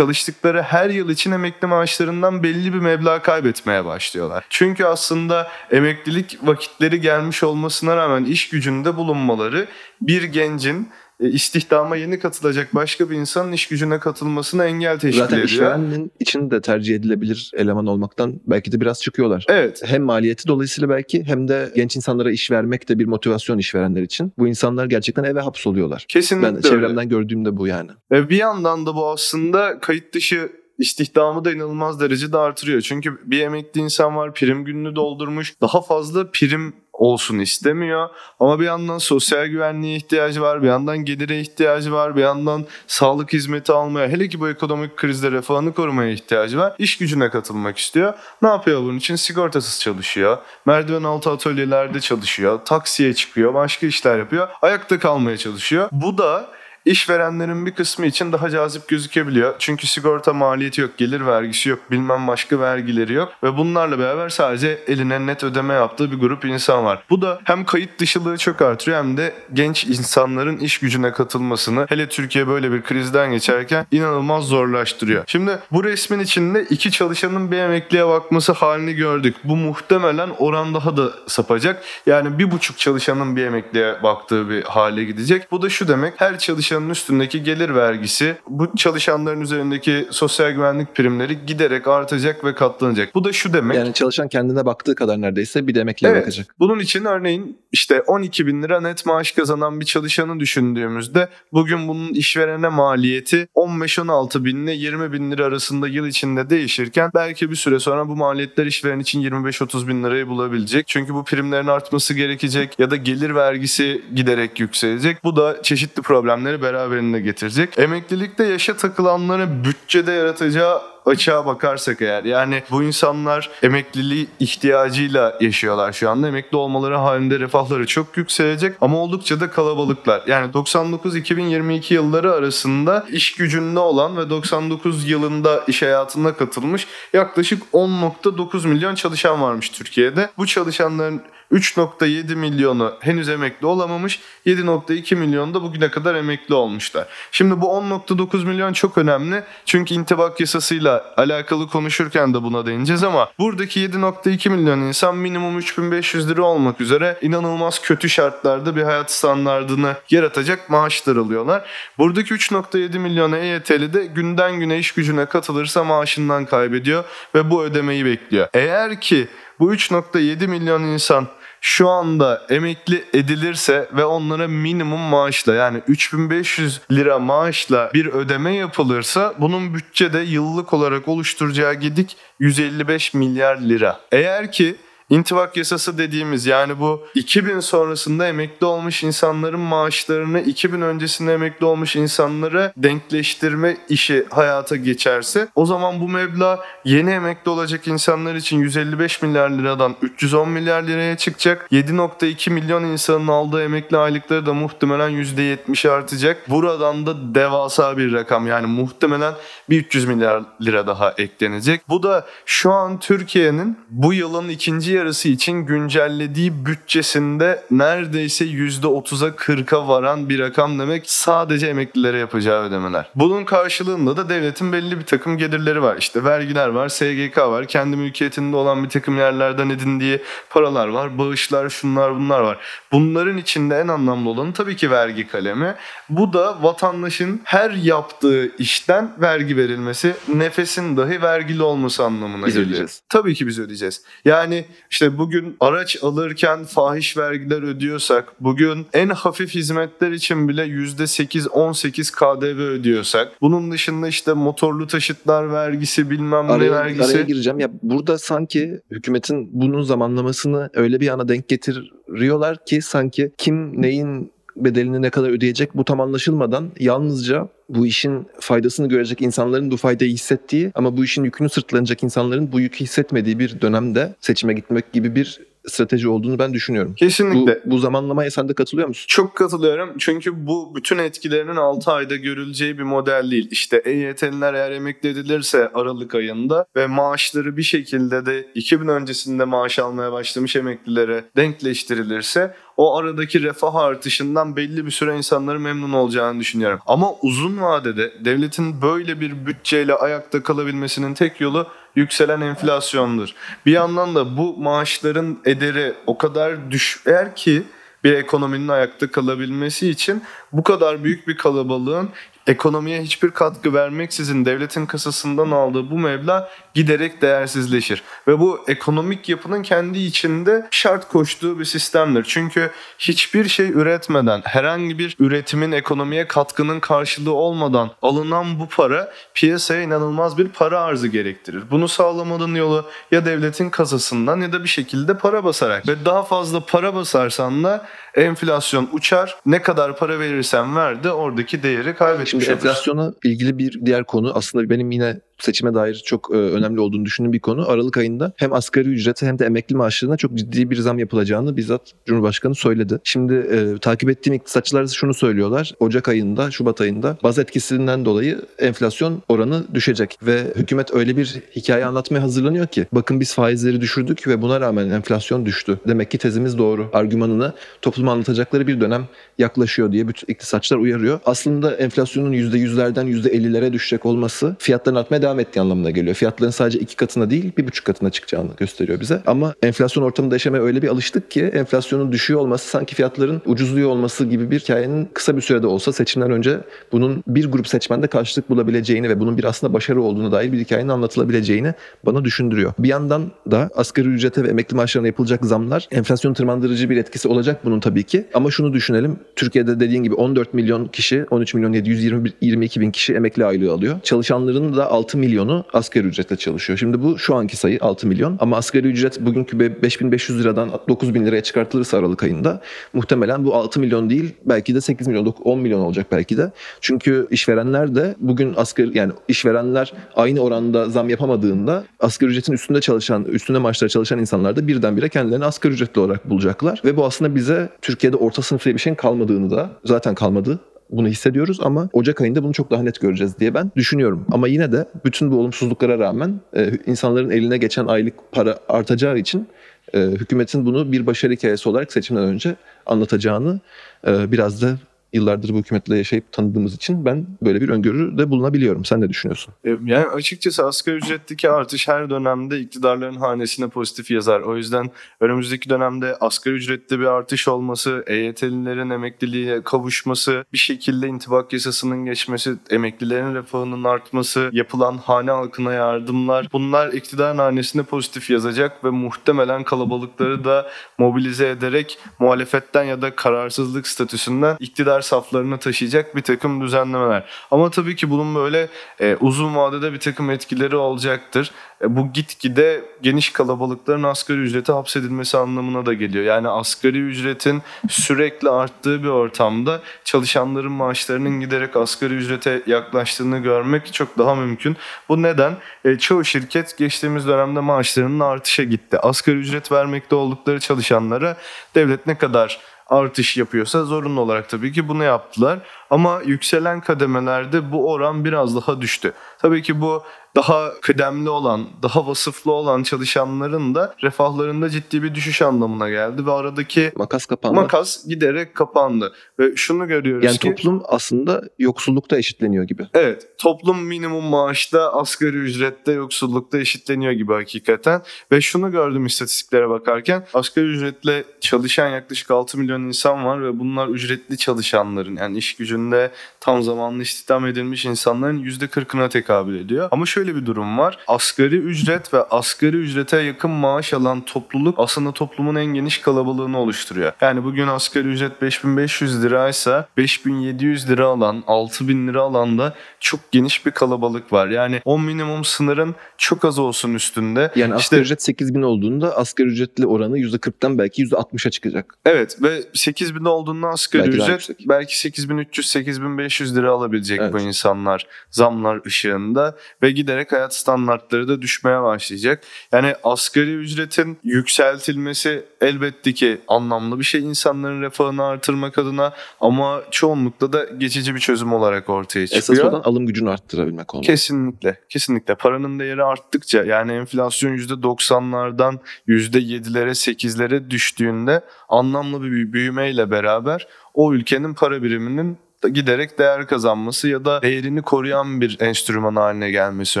çalıştıkları 0.40 0.62
her 0.62 0.90
yıl 0.90 1.10
için 1.10 1.32
emekli 1.32 1.66
maaşlarından 1.66 2.42
belli 2.42 2.72
bir 2.72 2.78
meblağ 2.78 3.22
kaybetmeye 3.22 3.84
başlıyorlar. 3.84 4.44
Çünkü 4.50 4.84
aslında 4.84 5.50
emeklilik 5.70 6.38
vakitleri 6.42 7.00
gelmiş 7.00 7.42
olmasına 7.42 7.96
rağmen 7.96 8.24
iş 8.24 8.48
gücünde 8.48 8.96
bulunmaları 8.96 9.68
bir 10.00 10.22
gencin 10.22 10.88
istihdama 11.20 11.96
yeni 11.96 12.18
katılacak 12.18 12.74
başka 12.74 13.10
bir 13.10 13.16
insanın 13.16 13.52
iş 13.52 13.66
gücüne 13.68 13.98
katılmasına 13.98 14.64
engel 14.64 14.98
teşkil 14.98 15.18
Zaten 15.20 15.36
ediyor. 15.36 15.48
işverenin 15.48 16.12
için 16.20 16.50
de 16.50 16.60
tercih 16.60 16.94
edilebilir 16.94 17.50
eleman 17.54 17.86
olmaktan 17.86 18.40
belki 18.46 18.72
de 18.72 18.80
biraz 18.80 19.02
çıkıyorlar. 19.02 19.44
Evet. 19.48 19.82
Hem 19.84 20.02
maliyeti 20.02 20.48
dolayısıyla 20.48 20.88
belki 20.88 21.24
hem 21.24 21.48
de 21.48 21.72
genç 21.76 21.96
insanlara 21.96 22.30
iş 22.32 22.50
vermek 22.50 22.88
de 22.88 22.98
bir 22.98 23.06
motivasyon 23.06 23.58
işverenler 23.58 24.02
için. 24.02 24.32
Bu 24.38 24.48
insanlar 24.48 24.86
gerçekten 24.86 25.24
eve 25.24 25.40
hapsoluyorlar. 25.40 26.04
Kesinlikle 26.08 26.48
Ben 26.48 26.56
öyle. 26.56 26.68
çevremden 26.68 27.08
gördüğüm 27.08 27.44
de 27.44 27.56
bu 27.56 27.66
yani. 27.66 27.90
Ve 28.10 28.28
bir 28.28 28.36
yandan 28.36 28.86
da 28.86 28.94
bu 28.94 29.08
aslında 29.10 29.78
kayıt 29.80 30.14
dışı 30.14 30.52
istihdamı 30.78 31.44
da 31.44 31.52
inanılmaz 31.52 32.00
derecede 32.00 32.36
artırıyor. 32.38 32.80
Çünkü 32.80 33.18
bir 33.24 33.40
emekli 33.40 33.80
insan 33.80 34.16
var 34.16 34.34
prim 34.34 34.64
gününü 34.64 34.96
doldurmuş. 34.96 35.54
Daha 35.60 35.80
fazla 35.82 36.30
prim 36.30 36.72
olsun 37.00 37.38
istemiyor. 37.38 38.08
Ama 38.40 38.60
bir 38.60 38.64
yandan 38.64 38.98
sosyal 38.98 39.46
güvenliğe 39.46 39.96
ihtiyacı 39.96 40.42
var. 40.42 40.62
Bir 40.62 40.68
yandan 40.68 40.98
gelire 40.98 41.40
ihtiyacı 41.40 41.92
var. 41.92 42.16
Bir 42.16 42.20
yandan 42.20 42.66
sağlık 42.86 43.32
hizmeti 43.32 43.72
almaya 43.72 44.08
hele 44.08 44.28
ki 44.28 44.40
bu 44.40 44.48
ekonomik 44.48 44.96
krizde 44.96 45.30
refahını 45.30 45.74
korumaya 45.74 46.10
ihtiyacı 46.10 46.58
var. 46.58 46.74
İş 46.78 46.98
gücüne 46.98 47.30
katılmak 47.30 47.78
istiyor. 47.78 48.14
Ne 48.42 48.48
yapıyor 48.48 48.80
bunun 48.80 48.98
için? 48.98 49.16
Sigortasız 49.16 49.80
çalışıyor. 49.80 50.38
Merdiven 50.66 51.02
altı 51.02 51.30
atölyelerde 51.30 52.00
çalışıyor. 52.00 52.60
Taksiye 52.64 53.14
çıkıyor. 53.14 53.54
Başka 53.54 53.86
işler 53.86 54.18
yapıyor. 54.18 54.48
Ayakta 54.62 54.98
kalmaya 54.98 55.36
çalışıyor. 55.36 55.88
Bu 55.92 56.18
da 56.18 56.59
işverenlerin 56.84 57.66
bir 57.66 57.70
kısmı 57.70 58.06
için 58.06 58.32
daha 58.32 58.50
cazip 58.50 58.88
gözükebiliyor. 58.88 59.54
Çünkü 59.58 59.86
sigorta 59.86 60.32
maliyeti 60.32 60.80
yok, 60.80 60.98
gelir 60.98 61.26
vergisi 61.26 61.68
yok, 61.68 61.78
bilmem 61.90 62.26
başka 62.26 62.60
vergileri 62.60 63.12
yok 63.12 63.32
ve 63.42 63.56
bunlarla 63.56 63.98
beraber 63.98 64.28
sadece 64.28 64.78
eline 64.86 65.26
net 65.26 65.44
ödeme 65.44 65.74
yaptığı 65.74 66.12
bir 66.12 66.16
grup 66.16 66.44
insan 66.44 66.84
var. 66.84 67.02
Bu 67.10 67.22
da 67.22 67.40
hem 67.44 67.64
kayıt 67.64 67.98
dışılığı 67.98 68.38
çok 68.38 68.62
artırıyor 68.62 68.98
hem 68.98 69.16
de 69.16 69.34
genç 69.52 69.84
insanların 69.84 70.56
iş 70.58 70.78
gücüne 70.78 71.12
katılmasını 71.12 71.86
hele 71.88 72.08
Türkiye 72.08 72.48
böyle 72.48 72.72
bir 72.72 72.82
krizden 72.82 73.30
geçerken 73.30 73.86
inanılmaz 73.90 74.44
zorlaştırıyor. 74.44 75.24
Şimdi 75.26 75.58
bu 75.72 75.84
resmin 75.84 76.20
içinde 76.20 76.64
iki 76.70 76.90
çalışanın 76.90 77.50
bir 77.50 77.58
emekliye 77.58 78.06
bakması 78.06 78.52
halini 78.52 78.94
gördük. 78.94 79.36
Bu 79.44 79.56
muhtemelen 79.56 80.30
oran 80.38 80.74
daha 80.74 80.96
da 80.96 81.10
sapacak. 81.26 81.82
Yani 82.06 82.38
bir 82.38 82.50
buçuk 82.50 82.78
çalışanın 82.78 83.36
bir 83.36 83.44
emekliye 83.44 84.02
baktığı 84.02 84.50
bir 84.50 84.62
hale 84.62 85.04
gidecek. 85.04 85.50
Bu 85.50 85.62
da 85.62 85.70
şu 85.70 85.88
demek 85.88 86.20
her 86.20 86.38
çalışanın 86.70 86.90
üstündeki 86.90 87.42
gelir 87.42 87.74
vergisi 87.74 88.36
bu 88.48 88.76
çalışanların 88.76 89.40
üzerindeki 89.40 90.06
sosyal 90.10 90.50
güvenlik 90.50 90.94
primleri 90.94 91.46
giderek 91.46 91.88
artacak 91.88 92.44
ve 92.44 92.54
katlanacak. 92.54 93.14
Bu 93.14 93.24
da 93.24 93.32
şu 93.32 93.52
demek. 93.52 93.76
Yani 93.76 93.92
çalışan 93.92 94.28
kendine 94.28 94.66
baktığı 94.66 94.94
kadar 94.94 95.20
neredeyse 95.20 95.66
bir 95.66 95.74
de 95.74 95.80
emekliye 95.80 96.12
Evet. 96.12 96.22
bakacak. 96.22 96.54
Bunun 96.58 96.78
için 96.78 97.04
örneğin 97.04 97.58
işte 97.72 98.02
12 98.02 98.46
bin 98.46 98.62
lira 98.62 98.80
net 98.80 99.06
maaş 99.06 99.32
kazanan 99.32 99.80
bir 99.80 99.84
çalışanı 99.84 100.40
düşündüğümüzde 100.40 101.28
bugün 101.52 101.88
bunun 101.88 102.14
işverene 102.14 102.68
maliyeti 102.68 103.48
15-16 103.54 104.44
bin 104.44 104.66
ile 104.66 104.72
20 104.72 105.12
bin 105.12 105.30
lira 105.30 105.44
arasında 105.44 105.88
yıl 105.88 106.06
içinde 106.06 106.50
değişirken 106.50 107.10
belki 107.14 107.50
bir 107.50 107.56
süre 107.56 107.78
sonra 107.78 108.08
bu 108.08 108.16
maliyetler 108.16 108.66
işveren 108.66 108.98
için 109.00 109.22
25-30 109.22 109.88
bin 109.88 110.04
lirayı 110.04 110.28
bulabilecek. 110.28 110.88
Çünkü 110.88 111.14
bu 111.14 111.24
primlerin 111.24 111.66
artması 111.66 112.14
gerekecek 112.14 112.78
ya 112.78 112.90
da 112.90 112.96
gelir 112.96 113.34
vergisi 113.34 114.02
giderek 114.14 114.60
yükselecek. 114.60 115.24
Bu 115.24 115.36
da 115.36 115.62
çeşitli 115.62 116.02
problemleri 116.02 116.59
beraberinde 116.62 117.20
getirecek. 117.20 117.78
Emeklilikte 117.78 118.44
yaşa 118.44 118.76
takılanları 118.76 119.64
bütçede 119.64 120.12
yaratacağı 120.12 120.80
açığa 121.06 121.46
bakarsak 121.46 122.02
eğer 122.02 122.24
yani 122.24 122.62
bu 122.70 122.82
insanlar 122.82 123.50
emekliliği 123.62 124.28
ihtiyacıyla 124.40 125.38
yaşıyorlar 125.40 125.92
şu 125.92 126.10
anda. 126.10 126.28
Emekli 126.28 126.56
olmaları 126.56 126.96
halinde 126.96 127.40
refahları 127.40 127.86
çok 127.86 128.16
yükselecek 128.16 128.76
ama 128.80 128.98
oldukça 128.98 129.40
da 129.40 129.50
kalabalıklar. 129.50 130.22
Yani 130.26 130.52
99-2022 130.52 131.94
yılları 131.94 132.32
arasında 132.32 133.06
iş 133.10 133.34
gücünde 133.34 133.78
olan 133.78 134.16
ve 134.16 134.30
99 134.30 135.08
yılında 135.08 135.64
iş 135.68 135.82
hayatına 135.82 136.36
katılmış 136.36 136.86
yaklaşık 137.12 137.62
10.9 137.72 138.68
milyon 138.68 138.94
çalışan 138.94 139.42
varmış 139.42 139.68
Türkiye'de. 139.68 140.30
Bu 140.38 140.46
çalışanların 140.46 141.22
3.7 141.52 142.34
milyonu 142.34 142.94
henüz 143.00 143.28
emekli 143.28 143.66
olamamış. 143.66 144.20
7.2 144.46 145.14
milyon 145.16 145.54
da 145.54 145.62
bugüne 145.62 145.90
kadar 145.90 146.14
emekli 146.14 146.54
olmuşlar. 146.54 147.06
Şimdi 147.32 147.60
bu 147.60 147.66
10.9 147.66 148.44
milyon 148.46 148.72
çok 148.72 148.98
önemli. 148.98 149.44
Çünkü 149.66 149.94
intibak 149.94 150.40
yasasıyla 150.40 151.14
alakalı 151.16 151.68
konuşurken 151.68 152.34
de 152.34 152.42
buna 152.42 152.66
değineceğiz 152.66 153.04
ama 153.04 153.30
buradaki 153.38 153.80
7.2 153.80 154.50
milyon 154.50 154.80
insan 154.80 155.16
minimum 155.16 155.58
3500 155.58 156.28
lira 156.30 156.42
olmak 156.42 156.80
üzere 156.80 157.18
inanılmaz 157.22 157.82
kötü 157.82 158.08
şartlarda 158.08 158.76
bir 158.76 158.82
hayat 158.82 159.12
standartını 159.12 159.96
yaratacak 160.10 160.70
maaşlar 160.70 161.16
alıyorlar. 161.16 161.64
Buradaki 161.98 162.34
3.7 162.34 162.98
milyon 162.98 163.32
EYT'li 163.32 163.94
de 163.94 164.06
günden 164.06 164.60
güne 164.60 164.78
iş 164.78 164.92
gücüne 164.92 165.26
katılırsa 165.26 165.84
maaşından 165.84 166.44
kaybediyor 166.44 167.04
ve 167.34 167.50
bu 167.50 167.64
ödemeyi 167.64 168.04
bekliyor. 168.04 168.48
Eğer 168.54 169.00
ki 169.00 169.28
bu 169.60 169.74
3.7 169.74 170.46
milyon 170.46 170.82
insan 170.82 171.28
şu 171.60 171.88
anda 171.88 172.46
emekli 172.50 173.04
edilirse 173.14 173.88
ve 173.92 174.04
onlara 174.04 174.48
minimum 174.48 175.00
maaşla 175.00 175.54
yani 175.54 175.82
3500 175.88 176.80
lira 176.92 177.18
maaşla 177.18 177.90
bir 177.94 178.06
ödeme 178.06 178.54
yapılırsa 178.54 179.34
bunun 179.38 179.74
bütçede 179.74 180.18
yıllık 180.18 180.72
olarak 180.72 181.08
oluşturacağı 181.08 181.74
gidik 181.74 182.16
155 182.38 183.14
milyar 183.14 183.56
lira. 183.56 184.00
Eğer 184.12 184.52
ki 184.52 184.76
İntibak 185.10 185.56
yasası 185.56 185.98
dediğimiz 185.98 186.46
yani 186.46 186.80
bu 186.80 187.06
2000 187.14 187.60
sonrasında 187.60 188.28
emekli 188.28 188.66
olmuş 188.66 189.02
insanların 189.02 189.60
maaşlarını 189.60 190.40
2000 190.40 190.80
öncesinde 190.80 191.34
emekli 191.34 191.66
olmuş 191.66 191.96
insanlara 191.96 192.72
denkleştirme 192.76 193.76
işi 193.88 194.26
hayata 194.30 194.76
geçerse 194.76 195.48
o 195.54 195.66
zaman 195.66 196.00
bu 196.00 196.08
meblağ 196.08 196.60
yeni 196.84 197.10
emekli 197.10 197.50
olacak 197.50 197.88
insanlar 197.88 198.34
için 198.34 198.58
155 198.58 199.22
milyar 199.22 199.50
liradan 199.50 199.96
310 200.02 200.48
milyar 200.48 200.82
liraya 200.82 201.16
çıkacak. 201.16 201.66
7.2 201.72 202.50
milyon 202.50 202.84
insanın 202.84 203.28
aldığı 203.28 203.62
emekli 203.62 203.96
aylıkları 203.96 204.46
da 204.46 204.54
muhtemelen 204.54 205.10
%70 205.10 205.90
artacak. 205.90 206.50
Buradan 206.50 207.06
da 207.06 207.34
devasa 207.34 207.96
bir 207.98 208.12
rakam 208.12 208.46
yani 208.46 208.66
muhtemelen 208.66 209.34
bir 209.70 209.80
300 209.80 210.04
milyar 210.04 210.42
lira 210.62 210.86
daha 210.86 211.14
eklenecek. 211.18 211.80
Bu 211.88 212.02
da 212.02 212.26
şu 212.46 212.72
an 212.72 213.00
Türkiye'nin 213.00 213.78
bu 213.90 214.12
yılın 214.12 214.48
ikinci 214.48 214.99
yarısı 215.00 215.28
için 215.28 215.52
güncellediği 215.52 216.66
bütçesinde 216.66 217.62
neredeyse 217.70 218.44
%30'a 218.44 219.28
40'a 219.28 219.88
varan 219.88 220.28
bir 220.28 220.38
rakam 220.38 220.78
demek 220.78 221.10
sadece 221.10 221.66
emeklilere 221.66 222.18
yapacağı 222.18 222.62
ödemeler. 222.62 223.10
Bunun 223.14 223.44
karşılığında 223.44 224.16
da 224.16 224.28
devletin 224.28 224.72
belli 224.72 224.98
bir 224.98 225.04
takım 225.06 225.38
gelirleri 225.38 225.82
var. 225.82 225.96
İşte 225.98 226.24
vergiler 226.24 226.68
var, 226.68 226.88
SGK 226.88 227.38
var, 227.38 227.66
kendi 227.66 227.96
mülkiyetinde 227.96 228.56
olan 228.56 228.84
bir 228.84 228.88
takım 228.88 229.18
yerlerden 229.18 229.68
edindiği 229.68 230.22
paralar 230.50 230.88
var, 230.88 231.18
bağışlar, 231.18 231.68
şunlar 231.70 232.14
bunlar 232.16 232.40
var. 232.40 232.58
Bunların 232.92 233.36
içinde 233.36 233.78
en 233.78 233.88
anlamlı 233.88 234.30
olanı 234.30 234.52
tabii 234.52 234.76
ki 234.76 234.90
vergi 234.90 235.26
kalemi. 235.26 235.74
Bu 236.08 236.32
da 236.32 236.62
vatandaşın 236.62 237.40
her 237.44 237.70
yaptığı 237.70 238.56
işten 238.56 239.12
vergi 239.20 239.56
verilmesi, 239.56 240.14
nefesin 240.34 240.96
dahi 240.96 241.22
vergili 241.22 241.62
olması 241.62 242.04
anlamına 242.04 242.46
geliyor. 242.48 242.90
Tabii 243.08 243.34
ki 243.34 243.46
biz 243.46 243.58
ödeyeceğiz. 243.58 244.02
Yani 244.24 244.64
işte 244.90 245.18
bugün 245.18 245.56
araç 245.60 245.96
alırken 246.02 246.64
fahiş 246.64 247.16
vergiler 247.16 247.62
ödüyorsak, 247.62 248.32
bugün 248.40 248.86
en 248.92 249.08
hafif 249.08 249.54
hizmetler 249.54 250.10
için 250.10 250.48
bile 250.48 250.62
%8-18 250.66 252.12
KDV 252.14 252.60
ödüyorsak, 252.60 253.32
bunun 253.40 253.70
dışında 253.72 254.08
işte 254.08 254.32
motorlu 254.32 254.86
taşıtlar 254.86 255.52
vergisi 255.52 256.10
bilmem 256.10 256.46
ne 256.48 256.52
Araya, 256.52 256.72
vergisi. 256.72 257.14
araya 257.14 257.22
gireceğim. 257.22 257.60
Ya 257.60 257.70
burada 257.82 258.18
sanki 258.18 258.80
hükümetin 258.90 259.48
bunun 259.52 259.82
zamanlamasını 259.82 260.70
öyle 260.74 261.00
bir 261.00 261.08
ana 261.08 261.28
denk 261.28 261.48
getiriyorlar 261.48 262.64
ki 262.64 262.82
sanki 262.82 263.32
kim 263.38 263.82
neyin 263.82 264.32
bedelini 264.64 265.02
ne 265.02 265.10
kadar 265.10 265.30
ödeyecek 265.30 265.76
bu 265.76 265.84
tam 265.84 266.00
anlaşılmadan 266.00 266.70
yalnızca 266.80 267.48
bu 267.68 267.86
işin 267.86 268.26
faydasını 268.40 268.88
görecek 268.88 269.22
insanların 269.22 269.70
bu 269.70 269.76
faydayı 269.76 270.12
hissettiği 270.12 270.72
ama 270.74 270.96
bu 270.96 271.04
işin 271.04 271.24
yükünü 271.24 271.48
sırtlanacak 271.48 272.02
insanların 272.02 272.52
bu 272.52 272.60
yükü 272.60 272.84
hissetmediği 272.84 273.38
bir 273.38 273.60
dönemde 273.60 274.14
seçime 274.20 274.52
gitmek 274.52 274.92
gibi 274.92 275.14
bir 275.14 275.49
strateji 275.68 276.08
olduğunu 276.08 276.38
ben 276.38 276.54
düşünüyorum. 276.54 276.90
Bu, 276.92 276.94
Kesinlikle. 276.94 277.60
bu 277.64 277.78
zamanlamaya 277.78 278.30
sen 278.30 278.48
de 278.48 278.54
katılıyor 278.54 278.88
musun? 278.88 279.04
Çok 279.08 279.36
katılıyorum 279.36 279.94
çünkü 279.98 280.46
bu 280.46 280.74
bütün 280.76 280.98
etkilerinin 280.98 281.56
6 281.56 281.92
ayda 281.92 282.16
görüleceği 282.16 282.78
bir 282.78 282.82
model 282.82 283.30
değil. 283.30 283.48
İşte 283.50 283.76
EYT'liler 283.76 284.54
eğer 284.54 284.70
emekli 284.70 285.08
edilirse 285.08 285.70
Aralık 285.74 286.14
ayında 286.14 286.66
ve 286.76 286.86
maaşları 286.86 287.56
bir 287.56 287.62
şekilde 287.62 288.26
de 288.26 288.46
2000 288.54 288.88
öncesinde 288.88 289.44
maaş 289.44 289.78
almaya 289.78 290.12
başlamış 290.12 290.56
emeklilere 290.56 291.24
denkleştirilirse 291.36 292.54
o 292.76 292.96
aradaki 292.96 293.42
refah 293.42 293.74
artışından 293.74 294.56
belli 294.56 294.86
bir 294.86 294.90
süre 294.90 295.16
insanların 295.16 295.62
memnun 295.62 295.92
olacağını 295.92 296.40
düşünüyorum. 296.40 296.78
Ama 296.86 297.12
uzun 297.22 297.60
vadede 297.60 298.12
devletin 298.24 298.82
böyle 298.82 299.20
bir 299.20 299.46
bütçeyle 299.46 299.94
ayakta 299.94 300.42
kalabilmesinin 300.42 301.14
tek 301.14 301.40
yolu 301.40 301.66
yükselen 301.96 302.40
enflasyondur. 302.40 303.34
Bir 303.66 303.72
yandan 303.72 304.14
da 304.14 304.36
bu 304.36 304.56
maaşların 304.56 305.38
ederi 305.44 305.94
o 306.06 306.18
kadar 306.18 306.70
düşer 306.70 307.36
ki 307.36 307.62
bir 308.04 308.12
ekonominin 308.12 308.68
ayakta 308.68 309.10
kalabilmesi 309.10 309.90
için 309.90 310.22
bu 310.52 310.62
kadar 310.62 311.04
büyük 311.04 311.28
bir 311.28 311.36
kalabalığın 311.36 312.10
ekonomiye 312.50 313.02
hiçbir 313.02 313.30
katkı 313.30 313.74
vermeksizin 313.74 314.44
devletin 314.44 314.86
kasasından 314.86 315.50
aldığı 315.50 315.90
bu 315.90 315.98
meblağ 315.98 316.50
giderek 316.74 317.22
değersizleşir. 317.22 318.02
Ve 318.28 318.38
bu 318.38 318.60
ekonomik 318.68 319.28
yapının 319.28 319.62
kendi 319.62 319.98
içinde 319.98 320.68
şart 320.70 321.08
koştuğu 321.08 321.58
bir 321.58 321.64
sistemdir. 321.64 322.24
Çünkü 322.28 322.70
hiçbir 322.98 323.48
şey 323.48 323.70
üretmeden, 323.70 324.42
herhangi 324.44 324.98
bir 324.98 325.16
üretimin 325.18 325.72
ekonomiye 325.72 326.28
katkının 326.28 326.80
karşılığı 326.80 327.34
olmadan 327.34 327.90
alınan 328.02 328.60
bu 328.60 328.68
para 328.68 329.12
piyasaya 329.34 329.82
inanılmaz 329.82 330.38
bir 330.38 330.48
para 330.48 330.80
arzı 330.80 331.08
gerektirir. 331.08 331.62
Bunu 331.70 331.88
sağlamanın 331.88 332.54
yolu 332.54 332.86
ya 333.10 333.24
devletin 333.24 333.70
kasasından 333.70 334.40
ya 334.40 334.52
da 334.52 334.64
bir 334.64 334.68
şekilde 334.68 335.18
para 335.18 335.44
basarak. 335.44 335.88
Ve 335.88 336.04
daha 336.04 336.22
fazla 336.22 336.60
para 336.60 336.94
basarsan 336.94 337.64
da 337.64 337.86
enflasyon 338.14 338.88
uçar. 338.92 339.36
Ne 339.46 339.62
kadar 339.62 339.96
para 339.96 340.18
verirsen 340.18 340.76
ver 340.76 341.04
de 341.04 341.12
oradaki 341.12 341.62
değeri 341.62 341.94
kaybetmiş 341.94 342.39
Şimdi 342.40 342.52
enflasyona 342.52 343.14
ilgili 343.24 343.58
bir 343.58 343.86
diğer 343.86 344.04
konu. 344.04 344.32
Aslında 344.34 344.70
benim 344.70 344.90
yine 344.90 345.20
seçime 345.42 345.74
dair 345.74 346.02
çok 346.04 346.30
e, 346.34 346.36
önemli 346.36 346.80
olduğunu 346.80 347.04
düşündüğüm 347.04 347.32
bir 347.32 347.40
konu. 347.40 347.68
Aralık 347.68 347.96
ayında 347.96 348.32
hem 348.36 348.52
asgari 348.52 348.88
ücrete 348.88 349.26
hem 349.26 349.38
de 349.38 349.44
emekli 349.44 349.76
maaşlarına 349.76 350.16
çok 350.16 350.34
ciddi 350.34 350.70
bir 350.70 350.76
zam 350.76 350.98
yapılacağını 350.98 351.56
bizzat 351.56 351.82
Cumhurbaşkanı 352.06 352.54
söyledi. 352.54 352.98
Şimdi 353.04 353.34
e, 353.34 353.78
takip 353.78 354.10
ettiğim 354.10 354.34
iktisatçılar 354.34 354.86
şunu 354.86 355.14
söylüyorlar. 355.14 355.74
Ocak 355.80 356.08
ayında, 356.08 356.50
Şubat 356.50 356.80
ayında 356.80 357.16
baz 357.22 357.38
etkisinden 357.38 358.04
dolayı 358.04 358.40
enflasyon 358.58 359.22
oranı 359.28 359.64
düşecek 359.74 360.18
ve 360.22 360.44
hükümet 360.56 360.94
öyle 360.94 361.16
bir 361.16 361.42
hikaye 361.56 361.84
anlatmaya 361.84 362.22
hazırlanıyor 362.22 362.66
ki 362.66 362.86
bakın 362.92 363.20
biz 363.20 363.34
faizleri 363.34 363.80
düşürdük 363.80 364.28
ve 364.28 364.42
buna 364.42 364.60
rağmen 364.60 364.90
enflasyon 364.90 365.46
düştü. 365.46 365.78
Demek 365.88 366.10
ki 366.10 366.18
tezimiz 366.18 366.58
doğru. 366.58 366.90
Argümanını 366.92 367.52
topluma 367.82 368.12
anlatacakları 368.12 368.66
bir 368.66 368.80
dönem 368.80 369.08
yaklaşıyor 369.38 369.92
diye 369.92 370.08
bütün 370.08 370.32
iktisatçılar 370.32 370.80
uyarıyor. 370.80 371.20
Aslında 371.24 371.76
enflasyonun 371.76 372.32
%100'lerden 372.32 373.06
%50'lere 373.06 373.72
düşecek 373.72 374.06
olması 374.06 374.56
fiyatların 374.58 374.96
artmaya 374.96 375.22
devam 375.22 375.29
ettiği 375.38 375.60
anlamına 375.60 375.90
geliyor. 375.90 376.14
Fiyatların 376.14 376.50
sadece 376.50 376.78
iki 376.78 376.96
katına 376.96 377.30
değil 377.30 377.52
bir 377.58 377.66
buçuk 377.66 377.86
katına 377.86 378.10
çıkacağını 378.10 378.48
gösteriyor 378.56 379.00
bize. 379.00 379.22
Ama 379.26 379.54
enflasyon 379.62 380.04
ortamında 380.04 380.34
yaşamaya 380.34 380.62
öyle 380.62 380.82
bir 380.82 380.88
alıştık 380.88 381.30
ki 381.30 381.42
enflasyonun 381.42 382.12
düşüyor 382.12 382.40
olması 382.40 382.68
sanki 382.68 382.94
fiyatların 382.94 383.42
ucuzluyor 383.46 383.90
olması 383.90 384.24
gibi 384.24 384.50
bir 384.50 384.60
hikayenin 384.60 385.08
kısa 385.14 385.36
bir 385.36 385.42
sürede 385.42 385.66
olsa 385.66 385.92
seçimden 385.92 386.30
önce 386.30 386.60
bunun 386.92 387.24
bir 387.26 387.52
grup 387.52 387.68
seçmende 387.68 388.06
karşılık 388.06 388.50
bulabileceğini 388.50 389.08
ve 389.08 389.20
bunun 389.20 389.38
bir 389.38 389.44
aslında 389.44 389.72
başarı 389.72 390.02
olduğunu 390.02 390.32
dair 390.32 390.52
bir 390.52 390.58
hikayenin 390.58 390.88
anlatılabileceğini 390.88 391.74
bana 392.06 392.24
düşündürüyor. 392.24 392.72
Bir 392.78 392.88
yandan 392.88 393.30
da 393.50 393.70
asgari 393.74 394.08
ücrete 394.08 394.44
ve 394.44 394.48
emekli 394.48 394.76
maaşlarına 394.76 395.06
yapılacak 395.06 395.44
zamlar 395.44 395.88
enflasyon 395.90 396.34
tırmandırıcı 396.34 396.90
bir 396.90 396.96
etkisi 396.96 397.28
olacak 397.28 397.64
bunun 397.64 397.80
tabii 397.80 398.02
ki. 398.02 398.24
Ama 398.34 398.50
şunu 398.50 398.72
düşünelim. 398.72 399.18
Türkiye'de 399.36 399.80
dediğin 399.80 400.02
gibi 400.02 400.14
14 400.14 400.54
milyon 400.54 400.86
kişi, 400.86 401.26
13 401.30 401.54
milyon 401.54 401.72
722 401.72 402.80
bin 402.80 402.90
kişi 402.90 403.14
emekli 403.14 403.44
aylığı 403.44 403.72
alıyor. 403.72 404.00
Çalışanların 404.02 404.76
da 404.76 404.90
6 404.90 405.18
milyonu 405.20 405.64
asgari 405.72 406.06
ücretle 406.06 406.36
çalışıyor. 406.36 406.78
Şimdi 406.78 407.02
bu 407.02 407.18
şu 407.18 407.34
anki 407.34 407.56
sayı 407.56 407.78
6 407.80 408.06
milyon 408.06 408.36
ama 408.40 408.56
asgari 408.56 408.86
ücret 408.86 409.20
bugünkü 409.20 409.60
be- 409.60 409.82
5500 409.82 410.40
liradan 410.40 410.70
9000 410.88 411.26
liraya 411.26 411.42
çıkartılırsa 411.42 411.98
Aralık 411.98 412.22
ayında 412.22 412.60
muhtemelen 412.92 413.44
bu 413.44 413.54
6 413.54 413.80
milyon 413.80 414.10
değil 414.10 414.34
belki 414.44 414.74
de 414.74 414.80
8 414.80 415.06
milyon 415.06 415.34
10 415.44 415.58
milyon 415.58 415.80
olacak 415.80 416.06
belki 416.12 416.36
de. 416.36 416.52
Çünkü 416.80 417.26
işverenler 417.30 417.94
de 417.94 418.14
bugün 418.18 418.54
asgari 418.56 418.98
yani 418.98 419.12
işverenler 419.28 419.92
aynı 420.16 420.40
oranda 420.40 420.88
zam 420.88 421.08
yapamadığında 421.08 421.84
asgari 422.00 422.30
ücretin 422.30 422.52
üstünde 422.52 422.80
çalışan, 422.80 423.24
üstünde 423.24 423.58
maaşlara 423.58 423.88
çalışan 423.88 424.18
insanlar 424.18 424.56
da 424.56 424.68
birdenbire 424.68 425.08
kendilerini 425.08 425.44
asgari 425.44 425.72
ücretli 425.72 426.00
olarak 426.00 426.30
bulacaklar. 426.30 426.82
Ve 426.84 426.96
bu 426.96 427.04
aslında 427.04 427.34
bize 427.34 427.68
Türkiye'de 427.82 428.16
orta 428.16 428.42
sınıf 428.42 428.64
diye 428.64 428.74
bir 428.74 428.80
şeyin 428.80 428.96
kalmadığını 428.96 429.50
da 429.50 429.70
zaten 429.84 430.14
kalmadı 430.14 430.60
bunu 430.90 431.08
hissediyoruz 431.08 431.58
ama 431.62 431.88
Ocak 431.92 432.20
ayında 432.20 432.42
bunu 432.44 432.52
çok 432.52 432.70
daha 432.70 432.82
net 432.82 433.00
göreceğiz 433.00 433.38
diye 433.38 433.54
ben 433.54 433.70
düşünüyorum. 433.76 434.26
Ama 434.32 434.48
yine 434.48 434.72
de 434.72 434.86
bütün 435.04 435.30
bu 435.30 435.36
olumsuzluklara 435.36 435.98
rağmen 435.98 436.40
e, 436.56 436.72
insanların 436.86 437.30
eline 437.30 437.56
geçen 437.58 437.86
aylık 437.86 438.14
para 438.32 438.58
artacağı 438.68 439.18
için 439.18 439.48
e, 439.94 439.98
hükümetin 440.00 440.66
bunu 440.66 440.92
bir 440.92 441.06
başarı 441.06 441.32
hikayesi 441.32 441.68
olarak 441.68 441.92
seçimden 441.92 442.24
önce 442.24 442.56
anlatacağını 442.86 443.60
e, 444.06 444.32
biraz 444.32 444.62
da 444.62 444.78
yıllardır 445.12 445.54
bu 445.54 445.58
hükümetle 445.58 445.96
yaşayıp 445.96 446.32
tanıdığımız 446.32 446.74
için 446.74 447.04
ben 447.04 447.26
böyle 447.42 447.60
bir 447.60 447.68
öngörüde 447.68 448.30
bulunabiliyorum. 448.30 448.84
Sen 448.84 449.00
ne 449.00 449.08
düşünüyorsun? 449.08 449.54
E, 449.64 449.70
Yani 449.84 450.06
açıkçası 450.06 450.66
asgari 450.66 450.96
ücretteki 450.96 451.50
artış 451.50 451.88
her 451.88 452.10
dönemde 452.10 452.60
iktidarların 452.60 453.16
hanesine 453.16 453.68
pozitif 453.68 454.10
yazar. 454.10 454.40
O 454.40 454.56
yüzden 454.56 454.90
önümüzdeki 455.20 455.70
dönemde 455.70 456.16
asgari 456.20 456.54
ücrette 456.54 457.00
bir 457.00 457.04
artış 457.04 457.48
olması, 457.48 458.04
EYT'lilerin 458.06 458.90
emekliliğe 458.90 459.62
kavuşması, 459.62 460.44
bir 460.52 460.58
şekilde 460.58 461.08
intibak 461.08 461.52
yasasının 461.52 462.04
geçmesi, 462.04 462.54
emeklilerin 462.70 463.34
refahının 463.34 463.84
artması, 463.84 464.50
yapılan 464.52 464.98
hane 464.98 465.30
halkına 465.30 465.72
yardımlar 465.72 466.46
bunlar 466.52 466.92
iktidarın 466.92 467.38
hanesine 467.38 467.82
pozitif 467.82 468.30
yazacak 468.30 468.84
ve 468.84 468.90
muhtemelen 468.90 469.64
kalabalıkları 469.64 470.44
da 470.44 470.70
mobilize 470.98 471.48
ederek 471.48 471.98
muhalefetten 472.18 472.84
ya 472.84 473.02
da 473.02 473.16
kararsızlık 473.16 473.86
statüsünden 473.86 474.56
iktidar 474.60 474.99
saflarına 475.02 475.56
taşıyacak 475.56 476.16
bir 476.16 476.22
takım 476.22 476.60
düzenlemeler. 476.60 477.24
Ama 477.50 477.70
tabii 477.70 477.96
ki 477.96 478.10
bunun 478.10 478.34
böyle 478.34 478.68
e, 479.00 479.16
uzun 479.20 479.56
vadede 479.56 479.92
bir 479.92 480.00
takım 480.00 480.30
etkileri 480.30 480.76
olacaktır. 480.76 481.52
E, 481.82 481.96
bu 481.96 482.12
gitgide 482.12 482.84
geniş 483.02 483.32
kalabalıkların 483.32 484.02
asgari 484.02 484.38
ücrete 484.38 484.72
hapsedilmesi 484.72 485.38
anlamına 485.38 485.86
da 485.86 485.92
geliyor. 485.92 486.24
Yani 486.24 486.48
asgari 486.48 486.98
ücretin 486.98 487.62
sürekli 487.88 488.50
arttığı 488.50 489.02
bir 489.02 489.08
ortamda 489.08 489.80
çalışanların 490.04 490.72
maaşlarının 490.72 491.40
giderek 491.40 491.76
asgari 491.76 492.14
ücrete 492.14 492.62
yaklaştığını 492.66 493.38
görmek 493.38 493.92
çok 493.92 494.18
daha 494.18 494.34
mümkün. 494.34 494.76
Bu 495.08 495.22
neden? 495.22 495.56
E, 495.84 495.98
çoğu 495.98 496.24
şirket 496.24 496.78
geçtiğimiz 496.78 497.26
dönemde 497.26 497.60
maaşlarının 497.60 498.20
artışa 498.20 498.62
gitti. 498.62 498.98
Asgari 498.98 499.36
ücret 499.36 499.72
vermekte 499.72 500.14
oldukları 500.14 500.60
çalışanlara 500.60 501.36
devlet 501.74 502.06
ne 502.06 502.18
kadar 502.18 502.60
artış 502.90 503.36
yapıyorsa 503.36 503.84
zorunlu 503.84 504.20
olarak 504.20 504.48
tabii 504.48 504.72
ki 504.72 504.88
bunu 504.88 505.04
yaptılar. 505.04 505.58
Ama 505.90 506.22
yükselen 506.24 506.80
kademelerde 506.80 507.72
bu 507.72 507.92
oran 507.92 508.24
biraz 508.24 508.56
daha 508.56 508.80
düştü. 508.80 509.12
Tabii 509.38 509.62
ki 509.62 509.80
bu 509.80 510.02
daha 510.36 510.80
kıdemli 510.80 511.30
olan, 511.30 511.66
daha 511.82 512.06
vasıflı 512.06 512.52
olan 512.52 512.82
çalışanların 512.82 513.74
da 513.74 513.94
refahlarında 514.02 514.70
ciddi 514.70 515.02
bir 515.02 515.14
düşüş 515.14 515.42
anlamına 515.42 515.90
geldi 515.90 516.26
ve 516.26 516.32
aradaki 516.32 516.92
Makas 516.96 517.26
kapandı. 517.26 517.54
makas 517.54 518.06
giderek 518.06 518.54
kapandı. 518.54 519.12
Ve 519.38 519.56
şunu 519.56 519.88
görüyoruz 519.88 520.24
yani 520.24 520.38
ki 520.38 520.48
toplum 520.48 520.82
aslında 520.84 521.42
yoksullukta 521.58 522.18
eşitleniyor 522.18 522.64
gibi. 522.64 522.86
Evet, 522.94 523.26
toplum 523.38 523.84
minimum 523.84 524.24
maaşta, 524.24 524.92
asgari 524.92 525.36
ücrette, 525.36 525.92
yoksullukta 525.92 526.58
eşitleniyor 526.58 527.12
gibi 527.12 527.32
hakikaten. 527.32 528.02
Ve 528.32 528.40
şunu 528.40 528.70
gördüm 528.70 529.06
istatistiklere 529.06 529.68
bakarken, 529.68 530.26
asgari 530.34 530.66
ücretle 530.66 531.24
çalışan 531.40 531.88
yaklaşık 531.88 532.30
6 532.30 532.58
milyon 532.58 532.82
insan 532.82 533.24
var 533.24 533.44
ve 533.44 533.58
bunlar 533.58 533.88
ücretli 533.88 534.36
çalışanların 534.36 535.16
yani 535.16 535.38
iş 535.38 535.56
ülkelerinde 535.80 536.10
tam 536.40 536.62
zamanlı 536.62 537.02
istihdam 537.02 537.46
edilmiş 537.46 537.84
insanların 537.84 538.44
%40'ına 538.44 539.08
tekabül 539.08 539.60
ediyor. 539.60 539.88
Ama 539.90 540.06
şöyle 540.06 540.34
bir 540.36 540.46
durum 540.46 540.78
var. 540.78 540.98
Asgari 541.06 541.56
ücret 541.56 542.14
ve 542.14 542.22
asgari 542.22 542.76
ücrete 542.76 543.20
yakın 543.20 543.50
maaş 543.50 543.94
alan 543.94 544.24
topluluk 544.24 544.74
aslında 544.78 545.12
toplumun 545.12 545.54
en 545.54 545.66
geniş 545.66 545.98
kalabalığını 545.98 546.58
oluşturuyor. 546.58 547.12
Yani 547.20 547.44
bugün 547.44 547.66
asgari 547.66 548.08
ücret 548.08 548.42
5500 548.42 549.22
liraysa 549.22 549.88
5700 549.96 550.90
lira 550.90 551.06
alan, 551.06 551.44
6000 551.46 552.08
lira 552.08 552.22
alan 552.22 552.58
da 552.58 552.74
çok 553.00 553.32
geniş 553.32 553.66
bir 553.66 553.70
kalabalık 553.70 554.32
var. 554.32 554.48
Yani 554.48 554.80
o 554.84 554.98
minimum 554.98 555.44
sınırın 555.44 555.94
çok 556.18 556.44
az 556.44 556.58
olsun 556.58 556.94
üstünde. 556.94 557.40
Yani 557.40 557.70
işte, 557.70 557.74
asgari 557.74 558.00
ücret 558.00 558.22
8000 558.22 558.62
olduğunda 558.62 559.16
asgari 559.16 559.48
ücretli 559.48 559.86
oranı 559.86 560.18
%40'tan 560.18 560.78
belki 560.78 561.02
%60'a 561.02 561.50
çıkacak. 561.50 561.94
Evet 562.04 562.42
ve 562.42 562.62
8000 562.74 563.24
olduğunda 563.24 563.68
asgari 563.68 564.02
belki 564.02 564.22
ücret 564.22 564.48
belki 564.68 564.98
8300 564.98 565.69
8500 565.70 566.56
lira 566.56 566.70
alabilecek 566.70 567.20
evet. 567.20 567.32
bu 567.32 567.40
insanlar 567.40 568.06
zamlar 568.30 568.80
ışığında 568.86 569.56
ve 569.82 569.90
giderek 569.90 570.32
hayat 570.32 570.54
standartları 570.54 571.28
da 571.28 571.42
düşmeye 571.42 571.82
başlayacak. 571.82 572.42
Yani 572.72 572.94
asgari 573.02 573.54
ücretin 573.54 574.18
yükseltilmesi 574.24 575.44
elbette 575.60 576.12
ki 576.12 576.40
anlamlı 576.48 576.98
bir 576.98 577.04
şey 577.04 577.20
insanların 577.20 577.82
refahını 577.82 578.24
artırmak 578.24 578.78
adına 578.78 579.12
ama 579.40 579.82
çoğunlukla 579.90 580.52
da 580.52 580.64
geçici 580.64 581.14
bir 581.14 581.20
çözüm 581.20 581.52
olarak 581.52 581.88
ortaya 581.88 582.26
çıkıyor. 582.26 582.58
Esas 582.58 582.72
olan 582.72 582.82
alım 582.84 583.06
gücünü 583.06 583.30
arttırabilmek 583.30 583.94
olmalı. 583.94 584.06
Kesinlikle. 584.06 584.80
Kesinlikle. 584.88 585.34
Paranın 585.34 585.78
değeri 585.78 586.04
arttıkça 586.04 586.64
yani 586.64 586.92
enflasyon 586.92 587.56
%90'lardan 587.56 588.78
%7'lere 589.08 589.90
8'lere 589.90 590.70
düştüğünde 590.70 591.40
anlamlı 591.68 592.22
bir 592.22 592.52
büyümeyle 592.52 593.10
beraber 593.10 593.66
o 593.94 594.14
ülkenin 594.14 594.54
para 594.54 594.82
biriminin 594.82 595.38
giderek 595.68 596.18
değer 596.18 596.46
kazanması 596.46 597.08
ya 597.08 597.24
da 597.24 597.42
değerini 597.42 597.82
koruyan 597.82 598.40
bir 598.40 598.56
enstrüman 598.60 599.16
haline 599.16 599.50
gelmesi 599.50 600.00